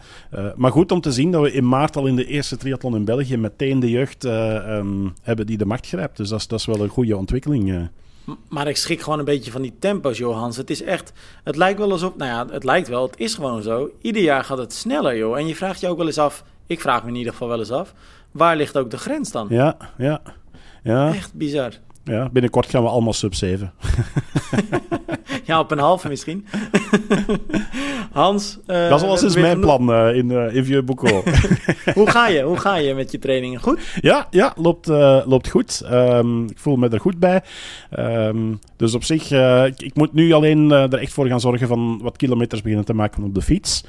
[0.56, 3.04] maar goed om te zien dat we in maart al in de eerste triathlon in
[3.04, 6.16] België meteen de jeugd um, hebben die de macht grijpt.
[6.16, 7.88] Dus dat is, dat is wel een goede ontwikkeling.
[8.48, 10.56] Maar ik schrik gewoon een beetje van die tempo's, Johans.
[10.56, 11.12] Het is echt,
[11.44, 13.90] het lijkt wel alsof, nou ja, het lijkt wel, het is gewoon zo.
[14.00, 15.38] Ieder jaar gaat het sneller, joh.
[15.38, 17.58] En je vraagt je ook wel eens af, ik vraag me in ieder geval wel
[17.58, 17.94] eens af,
[18.30, 19.46] waar ligt ook de grens dan?
[19.50, 20.20] Ja, ja.
[20.82, 21.72] Ja, Echt bizar.
[22.04, 23.72] Ja, binnenkort gaan we allemaal sub 7.
[25.44, 26.46] Ja, op een halve misschien.
[28.12, 31.22] Hans, eh, dat is al sinds mijn plan eh, in, uh, in Vieux-Boucau.
[31.94, 32.42] Hoe ga je?
[32.42, 33.60] Hoe ga je met je trainingen?
[33.60, 33.80] Goed?
[34.00, 34.86] Ja, ja loopt,
[35.26, 35.80] loopt goed.
[35.80, 37.42] Ehm, ik voel me er goed bij.
[37.90, 39.30] Ehm, dus op zich,
[39.66, 42.94] ik, ik moet nu alleen er echt voor gaan zorgen van wat kilometers beginnen te
[42.94, 43.84] maken op de fiets.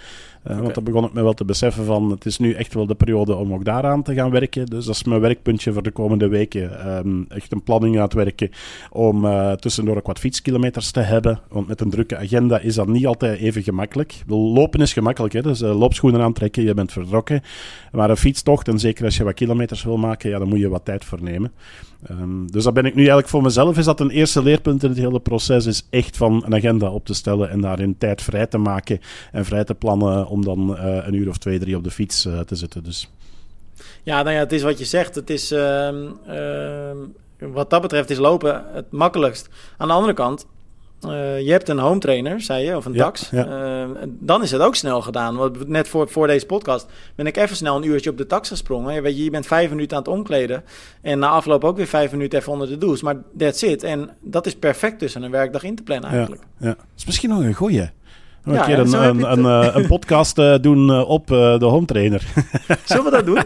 [0.46, 0.60] Eh.
[0.60, 2.96] Want dan begon ik me wel te beseffen van, het is nu echt wel de
[2.96, 4.66] periode om ook daaraan te gaan werken.
[4.66, 6.80] Dus dat is mijn werkpuntje voor de komende weken.
[6.80, 8.50] Ehm, echt een planning uitwerken
[8.91, 11.39] om eh, tussendoor ook wat fietskilometers te hebben.
[11.50, 14.24] Want met een drukke agenda is dat niet altijd even gemakkelijk.
[14.28, 15.41] Lopen is gemakkelijk, hè?
[15.41, 17.41] dus eh, loopschoenen aantrekken, je bent vertrokken.
[17.91, 20.70] Maar een fietstocht, en zeker als je wat kilometers wil maken, ja, dan moet je
[20.70, 21.52] wat tijd voor nemen.
[22.08, 23.78] Ehm, dus dat ben ik nu eigenlijk voor mezelf.
[23.78, 25.66] Is dat een eerste leerpunt in het hele proces?
[25.66, 29.00] Is echt van een agenda op te stellen en daarin tijd vrij te maken
[29.32, 32.25] en vrij te plannen om dan eh, een uur of twee, drie op de fiets
[32.25, 32.83] eh, te zitten.
[32.83, 33.09] Dus
[34.03, 35.15] Ja, nou ja, het is wat je zegt.
[35.15, 36.97] Het is, ehm, ehm,
[37.39, 39.49] wat dat betreft is lopen het makkelijkst.
[39.77, 40.45] Aan de andere kant,
[41.01, 43.29] eh, je hebt een home trainer, zei je, of een Ja, tax.
[43.29, 43.45] ja.
[43.45, 45.36] Ehm, dan is het ook snel gedaan.
[45.36, 48.49] Want net voor, voor deze podcast ben ik even snel een uurtje op de tax
[48.49, 48.93] gesprongen.
[48.93, 50.63] Je, weet je, je bent vijf minuten aan het omkleden.
[51.01, 53.03] En na afloop ook weer vijf minuten even onder de douche.
[53.03, 53.83] Maar that's it.
[53.83, 56.41] En dat is perfect tussen een werkdag in te plannen eigenlijk.
[56.59, 56.67] ja.
[56.67, 57.89] dat is misschien nog een goeie.
[58.46, 61.86] Een Ja, keer ja, een, een, eh, een podcast eh, doen eh, op de home
[61.86, 62.22] trainer.
[62.86, 63.39] Zullen we dat doen?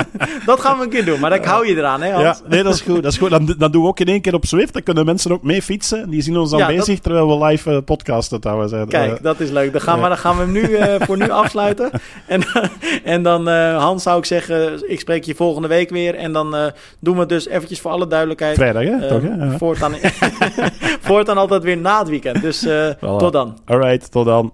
[0.46, 1.20] dat gaan we een keer doen.
[1.20, 2.24] Maar ik hou je eraan, hè Hans?
[2.24, 3.02] Ja, nee, dat is goed.
[3.02, 3.30] Dat is goed.
[3.30, 4.72] Dan, dan doen we ook in één keer op Zwift.
[4.72, 6.10] Dan kunnen mensen ook mee fietsen.
[6.10, 8.72] Die zien ons dan Ja, dat- bezig terwijl we live eh, podcasten trouwens.
[8.88, 9.72] Kijk, dat is leuk.
[9.72, 11.90] Dan gaan, we, dan gaan we hem nu voor nu afsluiten.
[12.26, 12.42] En,
[13.04, 16.14] en dan, Hans, zou ik zeggen, ik spreek je volgende week weer.
[16.14, 16.56] En dan
[17.00, 18.56] doen we het dus eventjes voor alle duidelijkheid.
[18.56, 19.08] vrijdag, hè?
[19.08, 19.58] Toch, hè?
[19.58, 19.94] Voortaan,
[21.00, 22.40] voortaan altijd weer na het weekend.
[22.42, 22.98] Dus Voilà.
[23.18, 23.58] tot dan.
[23.64, 24.45] Alright, tot dan.